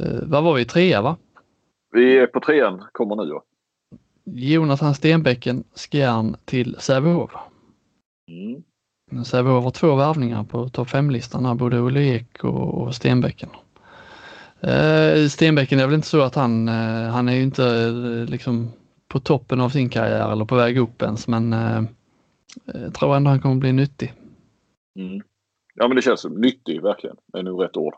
[0.00, 0.64] Eh, vad var vi?
[0.64, 1.16] Trea va?
[1.92, 3.28] Vi är på trean, kommer nu.
[3.28, 3.42] Ja.
[4.26, 7.30] Jonathan Stenbäcken, Skjern till Sävehof.
[8.30, 9.24] Mm.
[9.24, 13.48] Sävehof har två värvningar på topp 5-listan både Olle Ek och, Stenbäcken.
[14.60, 18.72] Eh, Stenbäcken är väl inte så att han, eh, han är ju inte eh, liksom
[19.08, 21.82] på toppen av sin karriär eller på väg upp ens men eh,
[22.64, 24.12] jag tror ändå han kommer bli nyttig.
[24.98, 25.22] Mm.
[25.74, 27.94] Ja men det känns som nyttig verkligen, det är nog rätt ord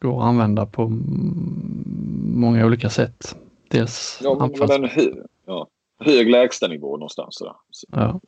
[0.00, 0.88] går att använda på
[2.34, 3.36] många olika sätt.
[3.68, 5.10] Dels ja, men, men hö
[5.46, 5.68] ja,
[6.00, 7.38] hög lägstanivå någonstans.
[7.38, 7.54] Där.
[7.88, 8.20] Ja.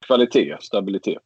[0.00, 1.22] kvalitet, stabilitet.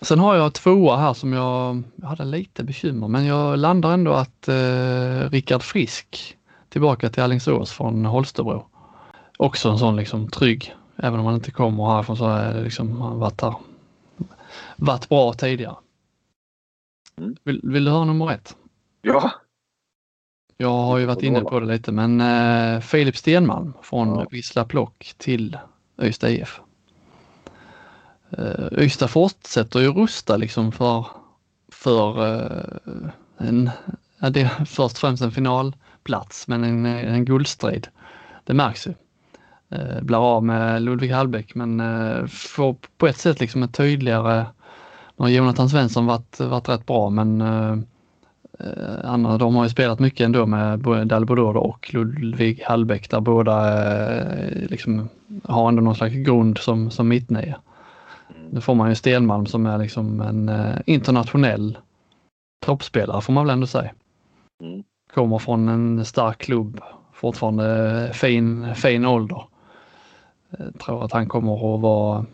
[0.00, 4.12] Sen har jag tvåa här som jag, jag hade lite bekymmer men jag landar ändå
[4.12, 6.36] att eh, Rickard Frisk
[6.68, 8.66] tillbaka till Alingsås från Holstebro.
[9.36, 13.00] Också en sån liksom trygg, även om han inte kommer härifrån så är det liksom,
[13.00, 13.54] han varit här.
[14.76, 15.76] Varit bra tidigare.
[17.16, 17.36] Mm.
[17.42, 18.56] Vill, vill du höra nummer ett?
[19.02, 19.30] Ja.
[20.60, 24.26] Jag har ju varit inne på det lite men eh, Filip Stenmalm från Ja.
[24.30, 25.58] Vissla Plock till
[26.02, 26.60] Ystad IF.
[28.30, 31.06] Eh, Ystad fortsätter ju rusta liksom för,
[31.72, 33.10] för eh,
[33.48, 33.70] en,
[34.18, 37.88] ja, det är först och främst en finalplats men en, en guldstrid.
[38.44, 38.94] Det märks ju.
[39.70, 44.46] Eh, blir av med Ludvig Hallbäck men eh, får på ett sätt liksom ett tydligare,
[45.16, 47.76] nu har Jonathan Svensson varit, varit rätt bra men eh,
[49.04, 51.14] Andra, de har ju spelat mycket ändå med både
[51.58, 55.08] och Ludvig Hallbäck där båda eh, liksom
[55.44, 57.60] har ändå någon slags grund som, som mittnia.
[58.50, 61.78] Nu får man ju Stenmalm som är liksom en eh, internationell
[62.60, 63.90] toppspelare får man väl ändå säga.
[64.62, 64.82] Mm.
[65.14, 66.80] Kommer från en stark klubb,
[67.12, 69.42] fortfarande fin, fin ålder.
[70.58, 72.26] Jag tror att han kommer att vara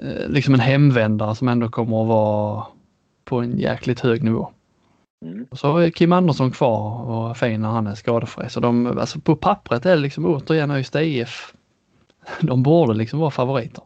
[0.00, 2.66] eh, liksom en hemvändare som ändå kommer att vara
[3.24, 4.50] på en jäkligt hög nivå.
[5.24, 5.46] Mm.
[5.50, 8.50] Och så är Kim Andersson kvar och fin när han är skadefri.
[8.50, 11.54] Så de, alltså på pappret är det liksom återigen Ystad IF.
[12.40, 13.84] De borde liksom vara favoriter.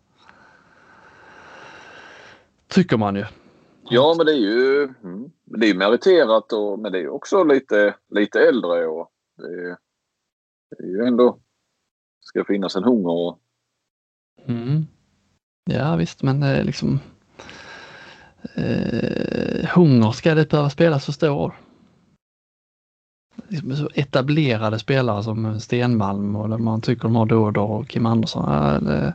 [2.69, 3.25] Tycker man ju.
[3.91, 7.95] Ja, men det är ju mm, det är meriterat och, men det är också lite,
[8.11, 9.77] lite äldre och det är,
[10.71, 11.39] det är ju ändå
[12.21, 13.11] ska finnas en hunger.
[13.11, 13.41] Och,
[14.47, 14.87] Mm.
[15.65, 17.01] Ja visst men det är liksom
[18.55, 21.53] eh, hunger ska det behöva spela så stor roll.
[23.49, 28.53] Liksom så etablerade spelare som Stenmalm och man tycker de har Dodor och Kim Andersson.
[28.53, 29.15] Ja, det,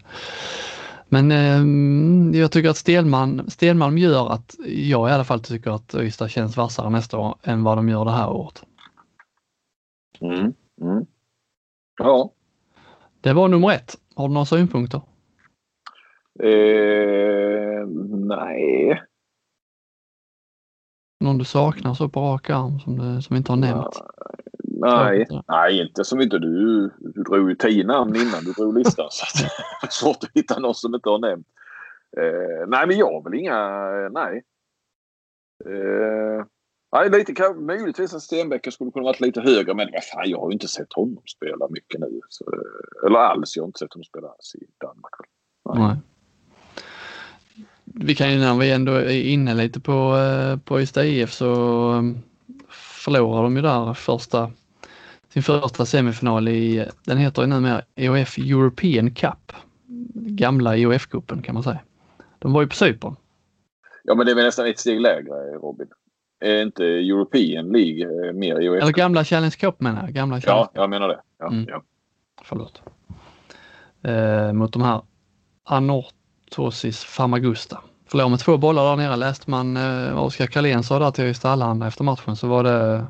[1.11, 5.95] men eh, jag tycker att Stenmalm, Stenmalm gör att jag i alla fall tycker att
[5.95, 8.63] Ystad känns vassare nästa år än vad de gör det här året.
[10.21, 11.05] mm, mm.
[11.97, 12.31] Ja,
[13.21, 13.95] Det var nummer ett.
[14.15, 15.01] Har du några synpunkter?
[16.43, 17.87] eh,
[18.27, 19.01] nej.
[21.19, 24.01] Någon du saknar så på rak arm som du som vi inte har nämnt?
[24.81, 25.43] Nej, inte.
[25.47, 26.91] nej, inte som inte du.
[26.99, 29.07] Du drog ju tio namn innan du drog listan.
[29.09, 29.49] så att
[29.81, 31.47] det är svårt att hitta någon som inte har nämnt.
[32.17, 33.59] Eh, nej, men jag har väl inga...
[34.09, 34.43] Nej.
[35.65, 36.45] Eh,
[36.91, 39.73] nej, lite kan, möjligtvis att Stenbecker skulle kunna varit lite högre.
[39.73, 42.19] Men vad fan, jag har ju inte sett honom spela mycket nu.
[42.29, 43.55] Så, eh, eller alls.
[43.55, 45.13] Jag har inte sett honom spela alls i Danmark.
[45.75, 45.97] Nej.
[47.93, 51.53] Vi kan ju när vi ändå är inne lite på, eh, på Ystad IF så
[51.93, 52.01] eh,
[52.69, 54.51] förlorar de ju där första,
[55.29, 59.51] sin första semifinal i, den heter ju numera EOF European Cup.
[60.13, 61.79] Gamla EOF-cupen kan man säga.
[62.39, 63.15] De var ju på Cypern.
[64.03, 65.87] Ja, men det är väl nästan ett steg lägre, Robin.
[66.39, 68.81] Är inte European League eh, mer EOF?
[68.81, 70.11] Eller gamla Challenge Cup menar jag.
[70.13, 71.19] Gamla Challenge Ja, jag menar det.
[71.39, 71.65] Ja, Mm.
[71.69, 71.83] ja.
[72.43, 72.81] förlåt.
[74.03, 75.01] Eh, mot de här
[76.49, 77.81] Anorthosis Famagusta.
[78.05, 81.51] Förlorade med två bollar där nere läste man eh, Oskar Karlén sa där till Ystad
[81.51, 83.05] Allehanda efter matchen så var det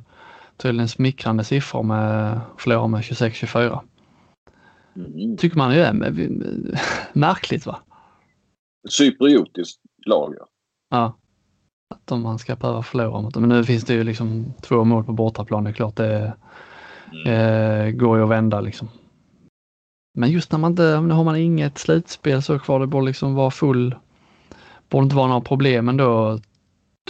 [0.57, 3.79] tydligen smickrande siffror med förlora med 26-24.
[4.95, 5.37] Mm.
[5.37, 5.93] Tycker man ju är
[7.13, 7.79] märkligt va?
[8.89, 10.47] Cypriotiskt lag, ja.
[10.89, 11.17] Ja.
[11.95, 13.43] Att om man ska behöva förlora mot dem.
[13.43, 15.63] Men nu finns det ju liksom två mål på bortaplan.
[15.63, 16.33] Det är klart det
[17.25, 18.89] eh, går ju att vända liksom.
[20.19, 23.35] Men just när man inte, nu har man inget slutspel så kvar, det borde liksom
[23.35, 23.95] vara full,
[24.89, 26.39] borde inte vara några problem ändå,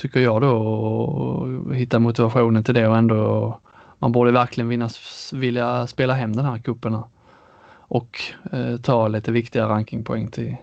[0.01, 3.60] tycker jag då, och hitta motivationen till det och ändå,
[3.99, 4.89] man borde verkligen vinna,
[5.34, 6.97] vilja spela hem den här cupen
[7.72, 10.55] och eh, ta lite viktiga rankingpoäng till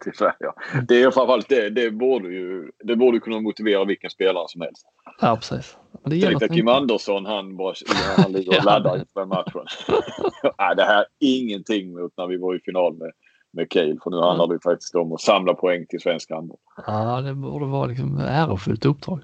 [0.00, 0.54] till Sverige, ja.
[0.88, 1.70] Det är framförallt det.
[1.70, 4.86] Det borde ju det borde kunna motivera vilken spelare som helst.
[5.20, 5.76] Ja, precis.
[6.02, 7.74] Men det Tänk dig Kim Andersson, han, bara,
[8.16, 9.66] han ligger och laddar inför matchen.
[10.58, 13.12] Nej, det här är ingenting mot när vi var i final med,
[13.52, 13.96] med Cale.
[14.02, 16.58] För nu handlar det faktiskt om att samla poäng till svensk handboll.
[16.86, 19.20] Ja, det borde vara liksom ärofullt uppdrag.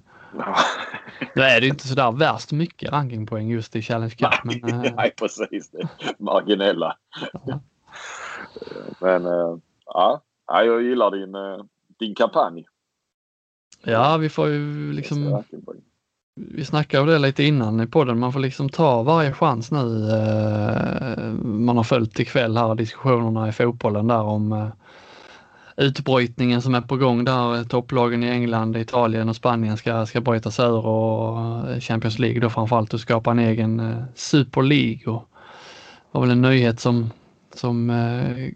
[1.35, 5.15] Nu är det inte sådär värst mycket rankingpoäng just i Challenge Cup, men eh, Nej,
[5.19, 5.71] precis.
[5.71, 5.89] Det
[6.19, 6.97] marginella.
[7.47, 7.61] Ja.
[9.01, 11.65] Men äh, ja, Ja, jag gillar din, äh,
[11.99, 12.65] din kampanj.
[13.85, 15.43] ja, vi får ju liksom
[16.35, 18.19] vi snackade om det lite innan i podden.
[18.19, 20.11] Man får liksom ta varje chans nu.
[20.11, 24.69] eh, Man har följt ikväll här diskussionerna i fotbollen där om eh,
[25.77, 27.65] utbrytningen som är på gång där.
[27.65, 31.39] Topplagen i England, Italien och Spanien ska, ska bryta sig ur och
[31.71, 35.15] eh, Champions League då framförallt och skapa en egen eh, Super League.
[35.15, 35.29] Och
[36.13, 37.11] det var väl en nyhet som,
[37.59, 38.51] som eh,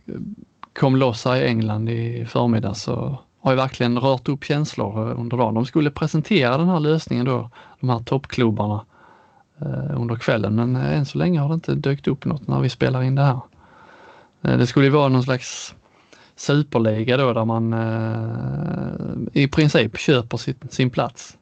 [0.73, 5.37] kom loss här i England i förmiddags så har ju verkligen rört upp känslor under
[5.37, 5.55] dagen.
[5.55, 8.85] De skulle presentera den här lösningen då, de här toppklubbarna
[9.61, 12.61] eh, under kvällen men eh, än så länge har det inte dykt upp något när
[12.61, 13.41] vi spelar in det här.
[14.41, 15.75] Det skulle ju vara någon slags
[16.37, 21.37] superliga då där man eh, i princip köper sin plats.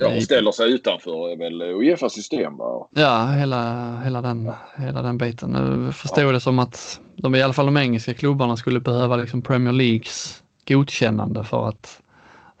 [0.00, 2.88] Ja, och ställer sig utanför är väl Uefas system va?
[2.90, 5.50] Ja, hela, hela, den, hela den biten.
[5.50, 6.32] Nu förstår ja.
[6.32, 10.42] det som att de, i alla fall de engelska klubbarna skulle behöva liksom Premier Leagues
[10.68, 12.02] godkännande för att,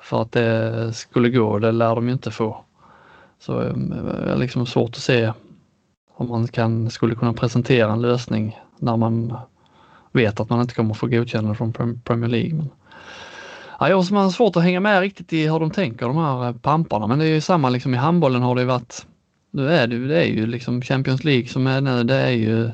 [0.00, 1.58] för att det skulle gå.
[1.58, 2.64] Det lär de ju inte få.
[3.40, 5.32] Så eh, det är liksom svårt att se
[6.14, 9.36] om man kan, skulle kunna presentera en lösning när man
[10.12, 12.54] vet att man inte kommer få godkännande från Premier League.
[12.54, 12.70] Men,
[13.78, 16.52] ja, jag har svårt att hänga med riktigt i hur de tänker de här eh,
[16.52, 17.06] pamparna.
[17.06, 19.06] Men det är ju samma liksom i handbollen har det varit.
[19.50, 22.70] Nu är det, det är ju liksom Champions League som är nu, det är ju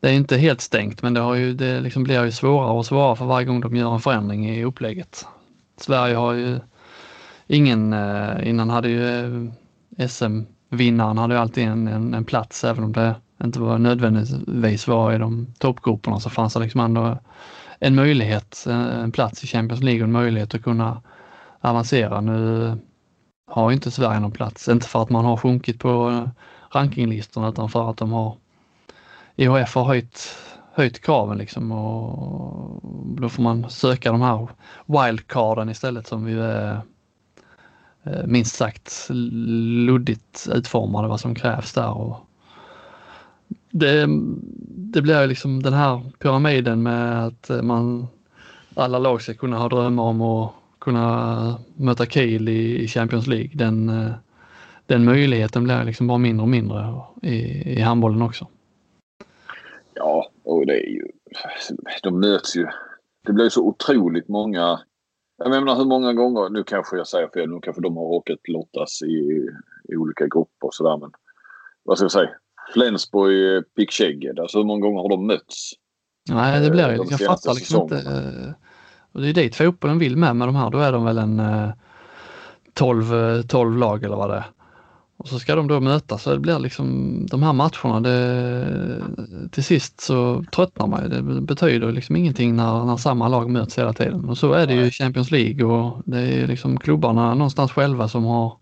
[0.00, 2.86] det är inte helt stängt men det, har ju, det liksom blir ju svårare och
[2.86, 5.26] svårare för varje gång de gör en förändring i upplägget.
[5.76, 6.58] Sverige har ju
[7.46, 9.06] ingen, eh, innan hade ju
[9.98, 12.64] eh, SM-vinnaren hade ju alltid en, en, en plats.
[12.64, 17.18] Även om det inte var nödvändigtvis var i de toppgrupperna så fanns det liksom ändå
[17.84, 21.02] en möjlighet, en plats i Champions League och en möjlighet att kunna
[21.60, 22.20] avancera.
[22.20, 22.72] Nu
[23.50, 26.28] har inte Sverige någon plats, inte för att man har sjunkit på
[26.72, 28.36] rankinglistorna utan för att de har
[29.36, 30.36] IHF har höjt,
[30.72, 32.80] höjt kraven liksom och
[33.20, 34.48] då får man söka de här
[34.86, 36.80] wildcarden istället som ju är
[38.02, 41.90] eh, minst sagt luddigt utformade vad som krävs där.
[41.90, 42.16] Och
[43.74, 44.06] det,
[44.92, 48.06] det blir liksom den här pyramiden med att man
[48.74, 53.50] alla lag ska kunna ha drömmar om att kunna möta Kiel i, Champions League.
[53.54, 53.92] Den,
[54.86, 57.36] den möjligheten blir liksom bara mindre och mindre i,
[57.72, 58.46] i handbollen också.
[59.94, 61.06] Ja, och det är ju...
[62.02, 62.66] De möts ju.
[63.26, 64.80] Det blir så otroligt många...
[65.36, 68.48] Jag menar hur många gånger, nu kanske jag säger fel, nu kanske de har råkat
[68.48, 69.48] lottas i,
[69.88, 71.10] i olika grupper och sådär men
[71.84, 72.30] vad ska jag säga?
[72.72, 75.72] Flensburg, Picksheged, alltså hur många gånger har de mötts?
[76.30, 76.96] Nej, det blir ju.
[76.96, 77.96] De jag fattar liksom inte.
[77.96, 78.52] Eh,
[79.12, 80.70] och det är dit fotbollen vill med med de här.
[80.70, 81.42] Då är de väl en
[82.72, 84.44] 12, 12 eh, lag eller vad det är.
[85.16, 89.00] Och så ska de då mötas så det blir liksom de här matcherna, det,
[89.50, 91.08] till sist så tröttnar man ju.
[91.08, 94.24] Det betyder liksom ingenting när, när samma lag möts hela tiden.
[94.24, 98.08] Och så är det ju i Champions League och det är liksom klubbarna någonstans själva
[98.08, 98.56] som har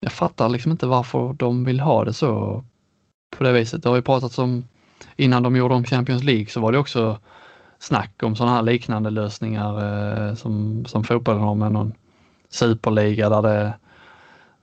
[0.00, 2.64] jag fattar liksom inte varför de vill ha det så
[3.30, 3.82] på det viset.
[3.82, 4.64] Det har ju pratats om
[5.16, 7.18] innan de gjorde om Champions League så var det också
[7.78, 9.72] snack om sådana här liknande lösningar
[10.28, 11.92] eh, som, som fotbollen har med någon
[12.48, 13.74] superliga där det,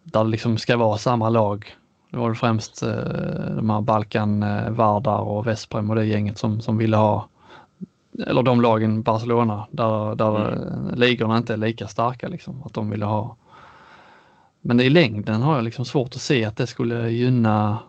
[0.03, 1.75] där det liksom ska vara samma lag.
[2.11, 6.61] Det var främst eh, de här Balkan, eh, Vardar och Vesprem och det gänget som,
[6.61, 7.27] som ville ha,
[8.27, 10.95] eller de lagen Barcelona där, där mm.
[10.95, 13.35] ligorna inte är lika starka liksom, att de ville ha.
[14.61, 17.79] Men i längden har jag liksom svårt att se att det skulle gynna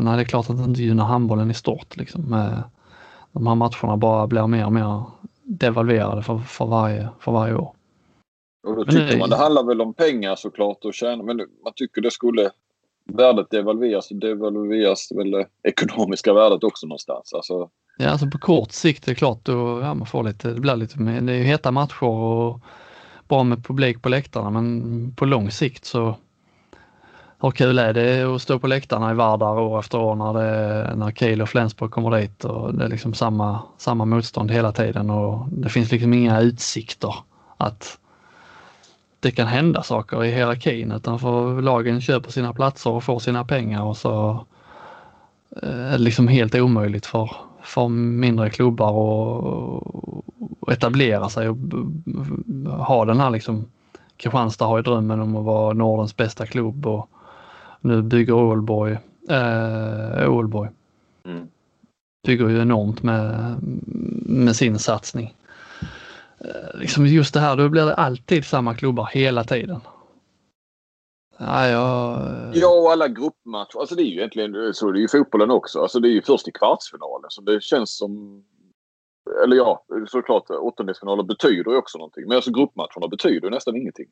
[0.00, 1.96] Nej, det är klart att det inte gynnar handbollen i stort.
[1.96, 2.22] Liksom.
[3.32, 5.02] De här matcherna bara blir mer och mer
[5.42, 7.74] devalverade för, för, varje, för varje år.
[8.66, 11.72] Och då tycker det, man det handlar väl om pengar såklart och tjäna, men man
[11.76, 12.50] tycker det skulle
[13.04, 17.32] värdet devalveras devalveras väl det ekonomiska värdet också någonstans.
[17.34, 17.70] Alltså...
[17.98, 20.76] Ja, alltså på kort sikt är det klart då, ja, man får lite, det blir
[20.76, 22.60] lite, det är ju heta matcher och
[23.28, 26.16] bra med publik på läktarna men på lång sikt så
[27.42, 30.94] hur kul är det att stå på läktarna i Vardar år efter år när, det,
[30.96, 35.10] när Kiel och Flensburg kommer dit och det är liksom samma, samma motstånd hela tiden
[35.10, 37.14] och det finns liksom inga utsikter
[37.56, 37.98] att
[39.20, 43.44] det kan hända saker i hierarkin utan för lagen köper sina platser och får sina
[43.44, 44.44] pengar och så
[45.62, 47.30] eh, är det liksom helt omöjligt för,
[47.62, 48.92] för mindre klubbar
[50.60, 51.56] att etablera sig och
[52.66, 53.66] ha den här liksom
[54.16, 57.08] Kristianstad har ju drömmen om att vara Nordens bästa klubb och
[57.82, 60.70] nu bygger Ålborg, äh, Ålborg.
[61.24, 61.48] Mm.
[62.26, 63.56] Bygger ju enormt med,
[64.26, 65.34] med sin satsning.
[66.38, 69.80] Äh, liksom just det här, då blir det alltid samma klubbar hela tiden.
[71.38, 72.56] Ja, jag...
[72.56, 73.80] ja, och alla gruppmatcher.
[73.80, 74.90] Alltså det är ju egentligen så.
[74.90, 75.80] Det är ju fotbollen också.
[75.80, 78.42] Alltså det är ju först i kvartsfinalen som det känns som...
[79.44, 82.24] Eller ja, såklart åttondelsfinaler betyder ju också någonting.
[82.28, 84.06] Men alltså gruppmatcherna betyder nästan ingenting.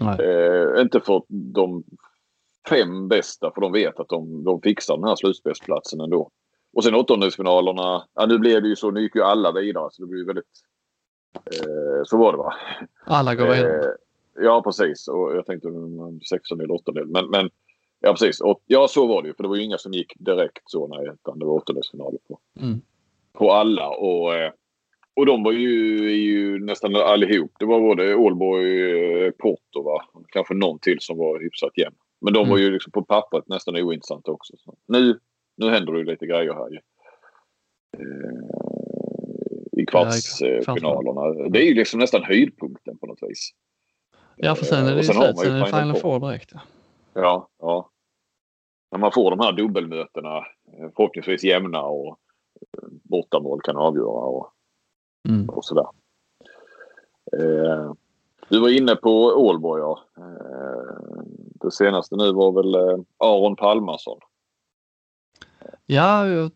[0.00, 1.84] Eh, inte för de
[2.68, 6.30] fem bästa för de vet att de, de fixar den här slutspelsplatsen ändå.
[6.72, 10.02] Och sen åttondelsfinalerna, ja nu blev det ju så, nu gick ju alla vidare så
[10.02, 10.44] det blir väldigt...
[11.34, 12.54] Eh, så var det va?
[13.04, 13.78] Alla går vidare.
[13.78, 13.90] Eh,
[14.44, 15.68] ja precis och jag tänkte
[16.30, 17.50] sextondel, åttondel men, men
[18.00, 18.40] ja precis.
[18.40, 20.86] Och, ja så var det ju för det var ju inga som gick direkt så
[20.86, 22.38] nej utan det var åttondelsfinaler på.
[22.60, 22.80] Mm.
[23.32, 23.88] på alla.
[23.88, 24.52] Och, eh,
[25.14, 27.52] och de var ju, ju nästan allihop.
[27.58, 30.04] Det var både Ålborg, eh, Porto va?
[30.28, 31.96] Kanske någon till som var hyfsat jämn.
[32.20, 32.66] Men de var Mm.
[32.66, 34.56] ju liksom på pappret nästan ointressanta också.
[34.56, 35.18] Så nu,
[35.56, 36.80] nu händer det ju lite grejer här ju.
[37.98, 41.48] Eh, I kvartsfinalerna.
[41.48, 43.50] Det är ju liksom nästan höjdpunkten på något vis.
[44.36, 45.38] Ja, för sen är det Och ju sen slut.
[45.38, 46.20] Sen är det Final Four.
[46.20, 46.50] Direkt.
[46.54, 46.60] Ja.
[47.14, 47.90] Ja, ja.
[48.90, 52.18] När man får de här dubbelmötena, eh, förhoppningsvis jämna och
[52.78, 54.52] eh, bortamål kan avgöra och,
[55.28, 55.48] Mm.
[55.48, 55.86] och sådär.
[57.38, 57.92] Eh,
[58.48, 60.00] du var inne på Ålborg ja.
[60.16, 61.22] Eh,
[61.60, 64.18] det senaste nu var väl eh, Aron Palmarsson.
[65.86, 66.50] Ja, jag,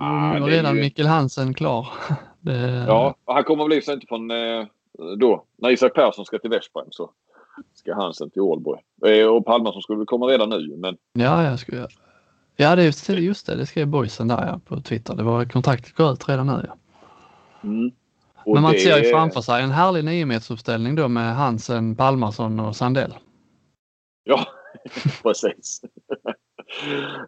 [0.00, 1.88] Ah, var redan ju- Mikkel Hansen klar.
[2.40, 4.66] Det, Ja, han kommer väl inte från eh,
[5.18, 5.44] då.
[5.58, 7.10] När Isak Persson ska till Veszprem så
[7.74, 8.80] ska han sen till Ålborg.
[9.06, 11.88] Eh, och Palmarsson skulle väl komma redan nu men ja, jag skulle,
[12.56, 13.54] ja det är just, just det.
[13.56, 15.14] Det skrev boysen där ja, på Twitter.
[15.14, 16.66] Det var kontraktet går ut redan nu.
[16.68, 16.76] Ja.
[17.62, 17.90] mm.
[18.46, 22.76] Men man det- ser ju framför sig en härlig niometersuppställning då med Hansen, Palmarsson och
[22.76, 23.14] Sandell.
[24.24, 24.46] Ja,
[25.22, 25.80] precis.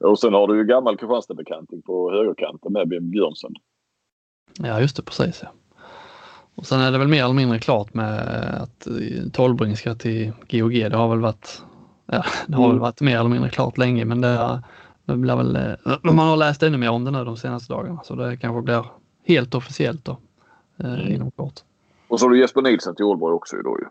[0.01, 3.53] och sen har du ju gammal Kristianstadbekanting på högerkanten med Björn Björnsson.
[4.59, 5.41] Ja, just det, precis.
[5.43, 5.49] Ja.
[6.55, 8.19] Och sen är det väl mer eller mindre klart med
[8.63, 8.87] att
[9.33, 10.73] Tolbring ska till GOG.
[10.73, 11.63] Det har väl varit,
[12.07, 12.81] ja, det har väl Mm.
[12.83, 14.63] varit mer eller mindre klart länge, men det,
[15.05, 15.73] det blir väl, eh,
[16.03, 18.85] man har läst ännu mer om det nu de senaste dagarna, så det kanske blir
[19.25, 20.17] helt officiellt då
[20.79, 21.13] eh, Mm.
[21.13, 21.55] inom kort.
[22.09, 23.87] Och så har du Jesper Nilsson till Ålborg också då ju.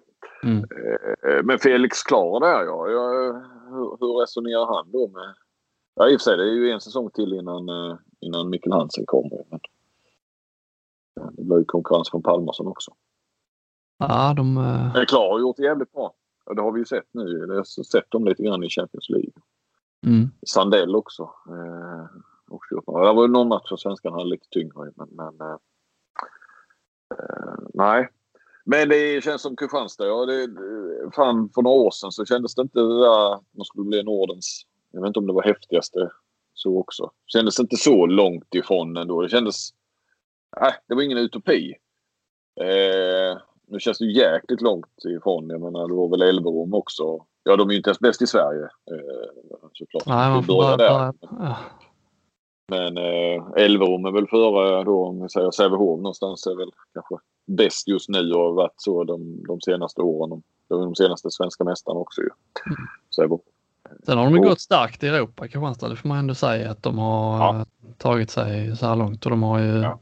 [0.46, 0.58] Mm.
[0.58, 2.89] Eh, Men Felix Klar där ja.
[2.89, 3.32] ja
[3.70, 5.36] hur, hur resonerar han då med...
[5.96, 8.72] Ja i och för sig det är ju en säsong till innan, eh, innan Mikkel
[8.72, 9.46] Hansen kommer.
[9.50, 9.60] Men
[11.36, 12.91] det blir ju konkurrens från Palmarsson också.
[13.98, 16.14] Ja, de, eh, Men Klar har gjort det jävligt bra.
[16.56, 17.46] Det har vi ju sett nu.
[17.48, 19.32] Jag har sett dem lite grann i Champions League.
[20.06, 20.30] mm.
[20.48, 21.24] Sandell också.
[21.24, 22.06] Eh,
[22.48, 22.86] också gjort.
[22.86, 24.91] Det var ju någon match som svenskarna hade lite tyngre.
[24.96, 25.58] Men, men eh,
[27.74, 28.10] nej.
[28.66, 30.05] Men det känns som Kristianstad.
[30.07, 33.43] Ja, det, det- fan, för några år sedan så kändes det inte det där att
[33.57, 34.61] man skulle bli Nordens...
[34.91, 36.09] Jag vet inte om det var häftigaste
[36.53, 37.11] så också.
[37.28, 39.22] Kändes inte så långt ifrån ändå.
[39.22, 39.70] Det kändes...
[40.61, 41.76] Nej, det var ingen utopi.
[42.61, 43.38] Eh,
[43.68, 45.49] nu känns det jäkligt långt ifrån.
[45.49, 47.26] Jag menar, det var väl Elverum också.
[47.43, 48.63] Ja, de är ju inte ens bäst i Sverige.
[48.63, 50.05] Eh, såklart.
[50.05, 51.13] nej, man får börja, där.
[51.22, 51.57] ja.
[52.68, 57.16] Men eh, Elverum är väl före då om vi säger Sävehof någonstans är väl kanske
[57.46, 60.41] bäst just nu och har varit så de, de senaste åren.
[60.70, 62.30] De, de senaste svenska mästarna också ju.
[62.66, 62.78] Mm.
[63.16, 63.41] Sävehof.
[64.06, 65.89] Sen har de ju gått starkt i Europa, Kristianstad.
[65.89, 67.56] Det får man ändå säga att de har Ja.
[67.60, 67.64] eh,
[67.98, 70.00] tagit sig så här långt och de har ju Ja.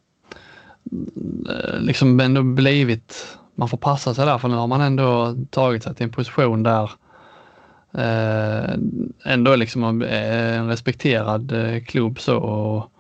[1.49, 5.83] eh, liksom ändå blivit, man får passa sig där för nu har man ändå tagit
[5.83, 6.91] sig till en position där
[7.93, 8.73] eh,
[9.25, 12.37] ändå liksom är en respekterad eh, klubb så.
[12.37, 12.91] Och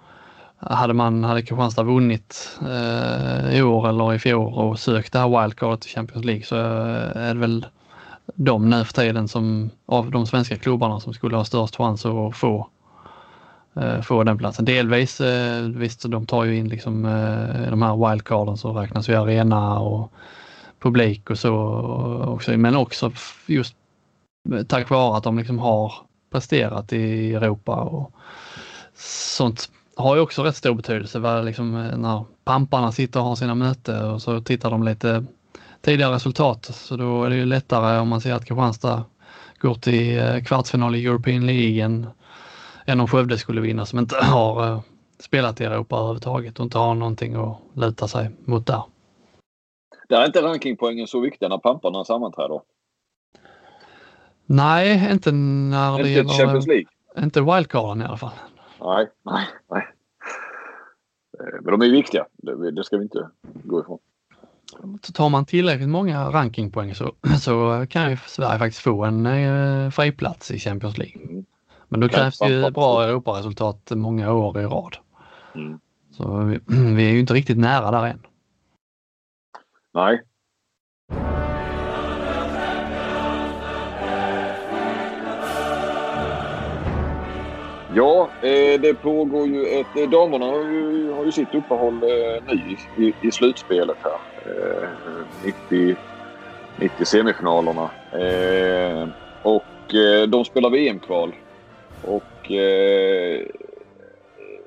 [0.69, 5.41] hade man, hade Kristianstad vunnit eh, i år eller i fjol och sökt det här
[5.41, 7.65] wildcardet till Champions League så eh, är det väl
[8.35, 12.35] de nu för tiden som av de svenska klubbarna som skulle ha störst chans att
[12.35, 12.67] få,
[13.75, 14.65] eh, få den platsen.
[14.65, 19.15] Delvis, eh, visst de tar ju in liksom eh, de här wildcarden så räknas ju
[19.15, 20.11] arena och
[20.79, 21.55] publik och så
[22.27, 22.57] också.
[22.57, 23.11] Men också
[23.45, 23.75] just
[24.67, 25.93] tack vare att de liksom har
[26.31, 28.11] presterat i Europa och
[29.37, 31.19] sånt har ju också rätt stor betydelse.
[31.19, 35.25] Vad liksom, eh, när pamparna sitter och har sina möten och så tittar de lite
[35.81, 39.03] tidigare resultat så då är det ju lättare om man ser att Kristianstad
[39.59, 42.07] går till eh, kvartsfinal i European League än,
[42.85, 44.81] än om Skövde skulle vinna som inte har eh,
[45.19, 48.83] spelat i Europa överhuvudtaget och inte har någonting att luta sig mot där.
[50.09, 52.61] Där är inte rankingpoängen så viktiga när pamparna sammanträder.
[54.45, 57.23] Nej, inte när det Inte i Champions gäller, League.
[57.25, 58.31] inte wildcarden i alla fall.
[58.83, 59.87] Nej, nej, nej.
[61.39, 62.25] Eh, Men de är viktiga.
[62.75, 63.99] Det, ska vi inte gå ifrån.
[65.13, 70.51] Tar man tillräckligt många rankingpoäng så, så kan ju Sverige faktiskt få en eh, friplats
[70.51, 71.23] i Champions League.
[71.23, 71.45] Mm.
[71.87, 74.97] Men då krävs det ju bra Europaresultat många år i rad.
[75.55, 75.79] Mm.
[76.11, 76.59] Så vi,
[76.95, 78.21] vi är ju inte riktigt nära där än.
[79.93, 80.21] Nej.
[87.95, 89.97] Ja, eh, det pågår ju ett...
[89.97, 94.17] eh, Damerna har ju, har ju sitt uppehåll eh, nu i, i, slutspelet här.
[94.45, 94.89] Eh,
[95.45, 95.95] mitt, i,
[96.79, 97.89] mitt i semifinalerna.
[99.43, 99.63] Och
[100.27, 101.33] de spelar VM-kval.
[102.05, 102.51] Och...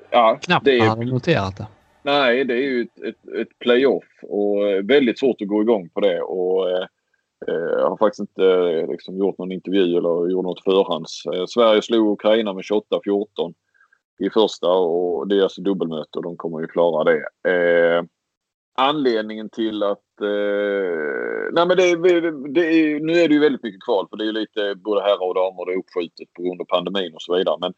[0.09, 1.67] Ja, Knappt det är, noterat det.
[2.01, 5.99] Nej, det är ju ett, ett, ett playoff och väldigt svårt att gå igång på
[5.99, 6.21] det.
[6.21, 6.87] Och,
[7.47, 11.25] Eh, jag har faktiskt inte eh, liksom, gjort någon intervju eller gjort något förhands.
[11.25, 13.53] Eh, Sverige slog Ukraina med 28-14.
[14.19, 17.49] i första och det är alltså dubbelmöte och de kommer ju klara det.
[17.51, 18.03] Eh,
[18.77, 20.21] anledningen till att...
[20.21, 21.95] Eh, nej men det,
[22.49, 25.01] det är, nu är det ju väldigt mycket kval för det är ju lite både
[25.01, 27.57] herrar och damer det är uppskjutet på grund av pandemin och så vidare.
[27.61, 27.73] Men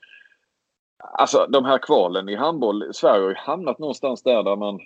[1.14, 4.80] alltså de här kvalen i handboll, Sverige har ju hamnat någonstans där där man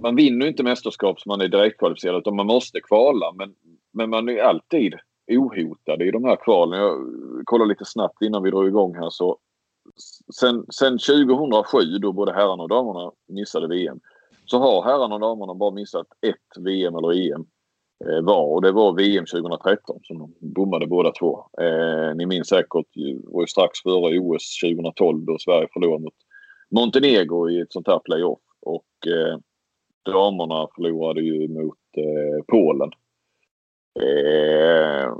[0.00, 3.32] man vinner inte mästerskap som man är direktkvalificerad utan man måste kvala.
[3.32, 3.54] Men,
[3.94, 4.94] men man är alltid
[5.30, 6.80] ohotad i de här kvalen.
[6.80, 6.96] Jag
[7.44, 9.38] kollar lite snabbt innan vi drar igång här så
[10.40, 14.00] sen, sen 2007 då både herrarna och damerna missade VM
[14.46, 17.46] så har herrarna och damerna bara missat ett VM eller EM
[18.04, 21.46] eh, var och det var VM 2013 som de bommade båda två.
[21.60, 26.14] Eh, ni minns säkert, det var ju strax före OS 2012 då Sverige förlorade mot
[26.70, 28.40] Montenegro i ett sånt här playoff.
[28.60, 29.38] Och eh,
[30.12, 32.90] damerna förlorade ju mot eh, Polen.
[34.00, 35.14] Eh,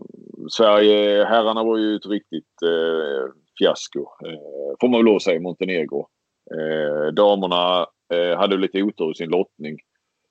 [0.50, 4.00] Sverige, herrarna var ju ett riktigt eh, fiasko.
[4.00, 6.08] Eh, får man väl lov att säga, Montenegro.
[6.54, 9.78] Eh, damerna eh, hade lite otur i sin lottning.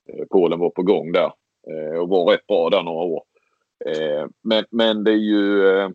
[0.10, 1.32] Eh, Polen var på gång där
[1.72, 3.24] eh, och var rätt bra där några år.
[3.86, 5.89] Eh, men, men det är ju eh,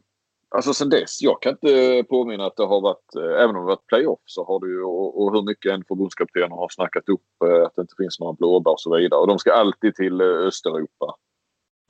[0.51, 3.67] Alltså sen dess, jag kan inte påminna att det har varit, eh, även om det
[3.67, 7.51] varit playoff så har det ju och, och hur mycket en förbundskapten har snackat upp
[7.51, 9.21] eh, att det inte finns några blåbär och så vidare.
[9.21, 11.15] Och de ska alltid till Östeuropa.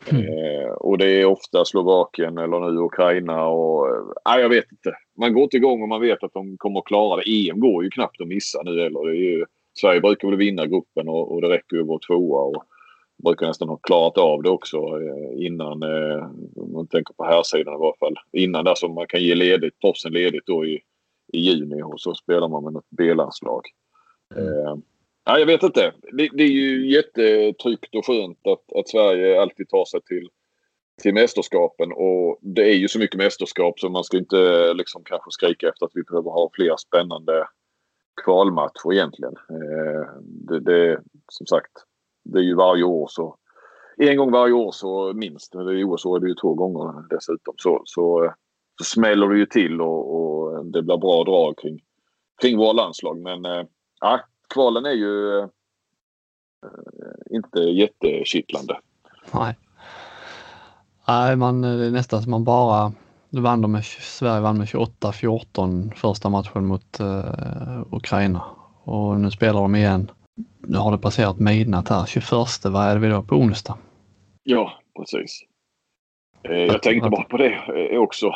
[0.06, 0.24] Mm.
[0.24, 3.88] Eh, och det är ofta Slovakien eller nu Ukraina och...
[3.88, 4.92] Eh, jag vet inte.
[5.18, 7.50] Man går inte igång och man vet att de kommer att klara det.
[7.50, 9.06] EM går ju knappt att missa nu eller.
[9.06, 9.44] Det är ju,
[9.80, 12.42] Sverige brukar väl vinna gruppen och, och det räcker ju att vara tvåa.
[12.42, 12.64] Och
[13.24, 17.42] brukar nästan ha klarat av det också eh, innan, eh, om man tänker på här
[17.42, 18.14] sidan i varje fall.
[18.32, 20.80] Innan där som man kan ge ledigt, proffsen ledigt då i,
[21.32, 23.62] i juni och så spelar man med något B-landslag.
[24.36, 24.48] Mm.
[24.48, 24.76] Eh,
[25.30, 25.92] Ja, jag vet inte.
[26.12, 30.28] Det, det, är ju jättetryggt och skönt att, att Sverige alltid tar sig till,
[31.02, 31.92] till mästerskapen.
[31.92, 35.86] Och det är ju så mycket mästerskap så man ska inte liksom kanske skrika efter
[35.86, 37.46] att vi behöver ha fler spännande
[38.24, 39.34] kvalmatcher egentligen.
[39.50, 41.00] Eh, det, det,
[41.32, 41.72] som sagt,
[42.24, 43.36] det är ju varje år så
[43.96, 45.54] en gång varje år så minst.
[45.54, 47.54] I OS är det ju två gånger dessutom.
[47.56, 48.34] Så, så,
[48.78, 51.80] så smäller det ju till och, och det blir bra drag kring,
[52.42, 53.18] kring våra landslag.
[53.18, 53.64] Men äh,
[54.54, 55.48] kvalen är ju eh,
[57.30, 58.80] inte jättekittlande.
[59.34, 59.54] Nej.
[61.08, 62.92] Nej, man, det är nästan som man bara...
[63.30, 68.44] Vann med, Sverige vann med 28-14 första matchen mot uh, Ukraina
[68.84, 70.10] och nu spelar de igen.
[70.58, 72.06] Nu har det passerat midnatt här.
[72.06, 72.24] 21,
[72.64, 73.22] vad är det vi då?
[73.22, 73.78] På onsdag?
[74.42, 75.40] Ja, precis.
[76.42, 77.54] Eh, jag tänkte bara på det
[77.92, 78.26] eh, också.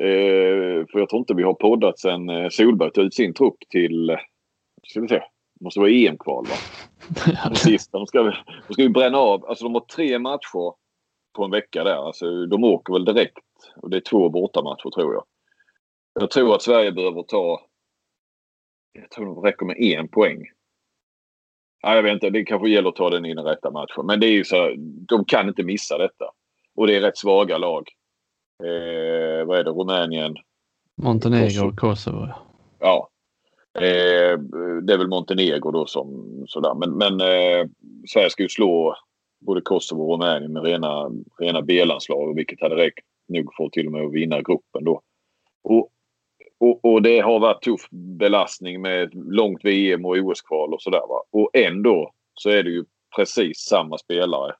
[0.00, 3.58] Eh, för jag tror inte vi har poddat sen eh, Solberg tog ut sin trupp
[3.70, 4.16] till,
[4.82, 5.22] ska vi se,
[5.58, 6.56] det måste vara EM-kval va?
[7.48, 7.98] De sista.
[7.98, 8.22] De ska,
[8.68, 9.46] de ska ju bränna av.
[9.46, 10.74] Alltså de har tre matcher
[11.36, 12.06] på en vecka där.
[12.06, 13.38] Alltså de åker väl direkt.
[13.76, 15.24] Och det är två bortamatcher tror jag.
[16.20, 17.60] Jag tror att Sverige behöver ta...
[18.92, 20.44] Jag tror det räcker med en poäng.
[21.82, 24.06] Ja, jag vet inte, det kanske gäller att ta den i den rätta matchen.
[24.06, 24.74] Men det är ju så
[25.08, 26.24] de kan inte missa detta.
[26.74, 27.88] Och det är rätt svaga lag.
[28.64, 30.34] Eh, vad är det, Rumänien?
[31.02, 32.28] Montenegro och Kosovo.
[32.78, 33.08] Ja.
[33.80, 34.38] Eh,
[34.82, 36.74] det är väl Montenegro då som sådär.
[36.74, 37.68] Men, men eh,
[38.12, 38.94] Sverige ska ju slå
[39.40, 43.92] både Kosovo och Rumänien med rena, rena B-landslag vilket hade räckt nog för till och
[43.92, 45.02] med att vinna gruppen då.
[45.64, 45.90] Och,
[46.60, 51.02] och, och, det har varit tuff belastning med långt VM och OS-kval och sådär.
[51.30, 52.84] Och ändå så är det ju
[53.16, 54.54] precis samma spelare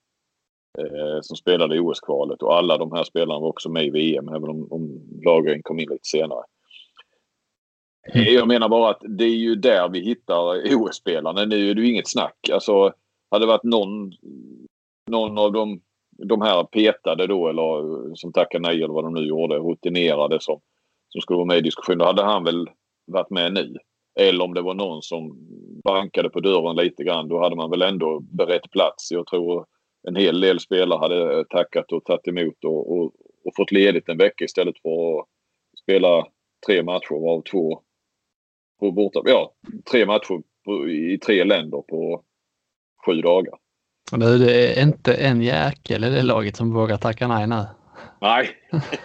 [0.78, 4.28] eh, som spelade i OS-kvalet och alla de här spelarna var också med i VM
[4.28, 6.44] även om, om Lagergren kom in lite senare.
[8.14, 8.26] Mm.
[8.26, 11.44] Eh, jag menar bara att det är ju där vi hittar OS-spelarna.
[11.44, 12.48] Nu är det ju inget snack.
[12.52, 12.92] Alltså,
[13.30, 14.12] hade det varit någon,
[15.10, 15.80] någon av de,
[16.28, 20.38] de här petade då eller eh, som tackade nej eller vad de nu gjorde, rutinerade
[20.40, 20.60] som,
[21.08, 21.98] som skulle vara med i diskussionen.
[21.98, 22.70] Då hade han väl
[23.06, 23.76] varit med nu.
[24.20, 25.38] Eller om det var någon som
[25.84, 27.28] bankade på dörren lite grann.
[27.28, 29.10] Då hade man väl ändå berett plats.
[29.10, 29.66] Jag tror
[30.08, 33.04] en hel del spelare hade tackat och tagit emot och, och,
[33.44, 35.26] och fått ledigt en vecka istället för att
[35.82, 36.26] spela
[36.66, 37.82] tre matcher av två
[38.80, 39.52] på borta, ja,
[39.90, 40.42] tre matcher
[40.88, 42.22] i tre länder på
[43.06, 43.54] sju dagar.
[44.12, 47.64] Nu, det är inte en jäkel i det laget som vågar tacka nej nu.
[48.20, 48.50] Nej,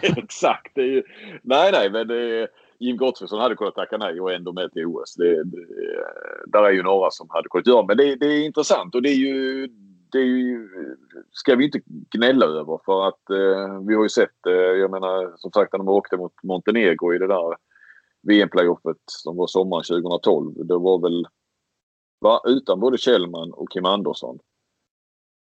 [0.00, 0.72] exakt.
[0.74, 1.02] Det är ju,
[1.42, 2.48] nej, nej, men det
[2.78, 5.14] Jim Gottfridsson hade kunnat tacka nej och ändå med till OS.
[5.14, 5.66] Det, det,
[6.46, 9.08] där är ju några som hade kunnat göra men det, det är intressant och det
[9.08, 9.68] är ju
[10.12, 10.68] det är ju,
[11.30, 15.32] ska vi inte gnälla över för att eh, vi har ju sett, eh, jag menar
[15.36, 17.56] som sagt när de åkte mot Montenegro i det där
[18.28, 20.66] VM-playoffet som var sommaren 2012.
[20.66, 21.26] Det var väl
[22.20, 24.38] va, utan både Kjellman och Kim Andersson.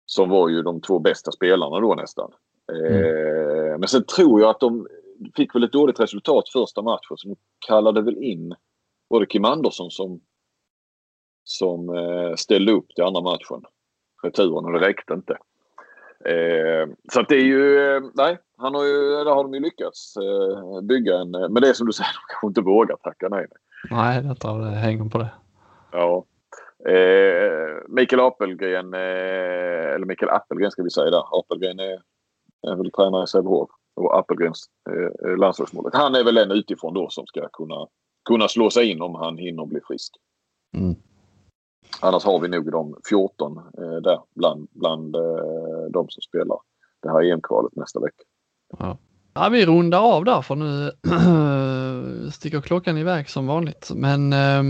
[0.05, 2.31] Som var ju de två bästa spelarna då nästan.
[2.71, 2.93] Mm.
[2.93, 4.87] Eh, men sen tror jag att de
[5.35, 7.35] fick väl ett dåligt resultat första matchen så de
[7.67, 8.55] kallade väl in
[9.19, 10.21] det Kim Andersson som,
[11.43, 13.63] som eh, ställde upp till andra matchen.
[14.23, 15.37] Returen och det räckte inte.
[16.25, 19.59] Eh, så att det är ju, eh, nej, han har ju, där har de ju
[19.59, 23.27] lyckats eh, bygga en, men det är som du säger, de kanske inte vågar tacka
[23.29, 23.47] nej.
[23.91, 25.29] Nej, jag tror det hänger på det.
[25.91, 26.25] Ja.
[26.89, 31.39] Eh, Mikael Apelgren, eh, eller Mikael Appelgren ska vi säga där.
[31.39, 32.01] Apelgren är,
[32.67, 35.95] är väl tränare i Sävehof och Appelgrens eh, landslagsmålet.
[35.95, 37.87] Han är väl en utifrån då som ska kunna,
[38.29, 40.13] kunna slå sig in om han hinner bli frisk.
[40.77, 40.95] Mm.
[42.01, 45.21] Annars har vi nog de 14 eh, där bland, bland eh,
[45.91, 46.57] de som spelar
[47.03, 48.23] det här EM-kvalet nästa vecka.
[48.79, 48.97] Ja.
[49.33, 49.49] ja.
[49.49, 50.91] vi rundar av där för nu
[52.31, 53.91] sticker klockan iväg som vanligt.
[53.95, 54.63] Men eh,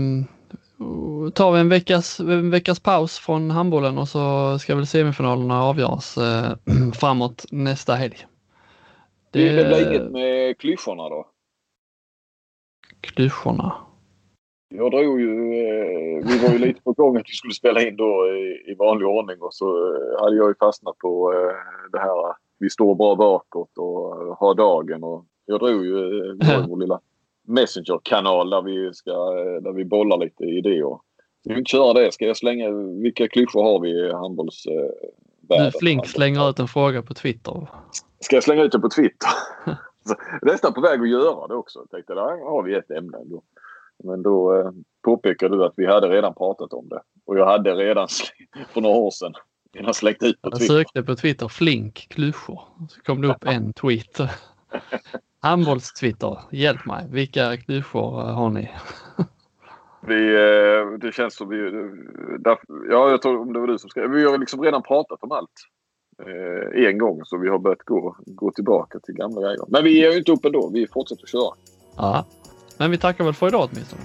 [1.34, 6.18] tar vi en veckas, en veckas paus från handbollen och så ska väl semifinalerna avgöras
[6.18, 6.52] eh,
[6.94, 8.26] framåt nästa helg.
[9.30, 11.28] Det, det blir inget med klyschorna då?
[13.00, 13.87] Klyschorna?
[14.70, 17.96] Jag drog ju, eh, vi var ju lite på gång att vi skulle spela in
[17.96, 18.26] då
[18.66, 22.70] i, vanlig ordning och så eh, hade jag ju fastnat på eh, det här vi
[22.70, 26.32] står bra bakåt och har dagen och jag drog ju
[26.68, 27.00] vår lilla
[27.46, 29.10] Messenger-kanal där vi, ska,
[29.60, 30.98] där vi bollar lite idéer.
[31.44, 32.12] Vi vill inte köra det.
[32.12, 32.70] Ska jag slänga,
[33.02, 35.72] vilka klyschor har vi i handbollsvärlden?
[35.80, 37.66] Flink slänger ut en fråga på Twitter.
[38.20, 39.28] Ska jag slänga ut det på Twitter?
[40.42, 41.78] Nästan på väg att göra det också.
[41.78, 43.18] Jag tänkte, där har vi ett ämne.
[43.24, 43.42] Då.
[44.04, 44.70] Men då eh,
[45.02, 47.00] påpekade du att vi hade redan pratat om det.
[47.24, 48.08] Och jag hade redan
[48.72, 49.34] för några år sedan
[49.78, 50.74] innan släckt ut på Twitter.
[50.74, 52.60] Jag sökte på Twitter flink klyschor.
[52.88, 54.20] Så kom det upp en tweet.
[55.40, 57.06] Handbolls-Twitter, hjälp mig.
[57.10, 58.70] Vilka klyschor eh, har ni?
[60.00, 61.56] vi, eh, det känns som vi...
[62.38, 62.58] Där,
[62.90, 64.10] ja, jag tror om det var du som skrev.
[64.10, 65.50] Vi har liksom redan pratat om allt
[66.26, 69.64] eh, en gång så vi har börjat gå, gå tillbaka till gamla grejer.
[69.68, 70.70] Men vi är ju inte uppe då.
[70.74, 71.54] Vi fortsätter att köra.
[71.96, 72.26] Ja,
[72.78, 74.02] men vi tackar väl för idag åtminstone.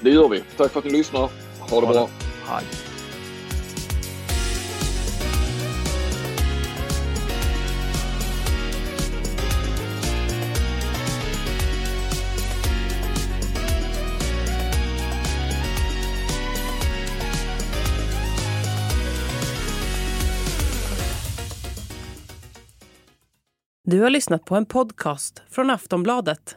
[0.00, 0.42] Det gör vi.
[0.56, 1.30] Tack för att ni lyssnar.
[1.70, 1.92] Ha det ha bra.
[1.92, 2.08] Det.
[2.46, 2.64] Hej.
[23.86, 26.56] Du har lyssnat på en podcast från Aftonbladet.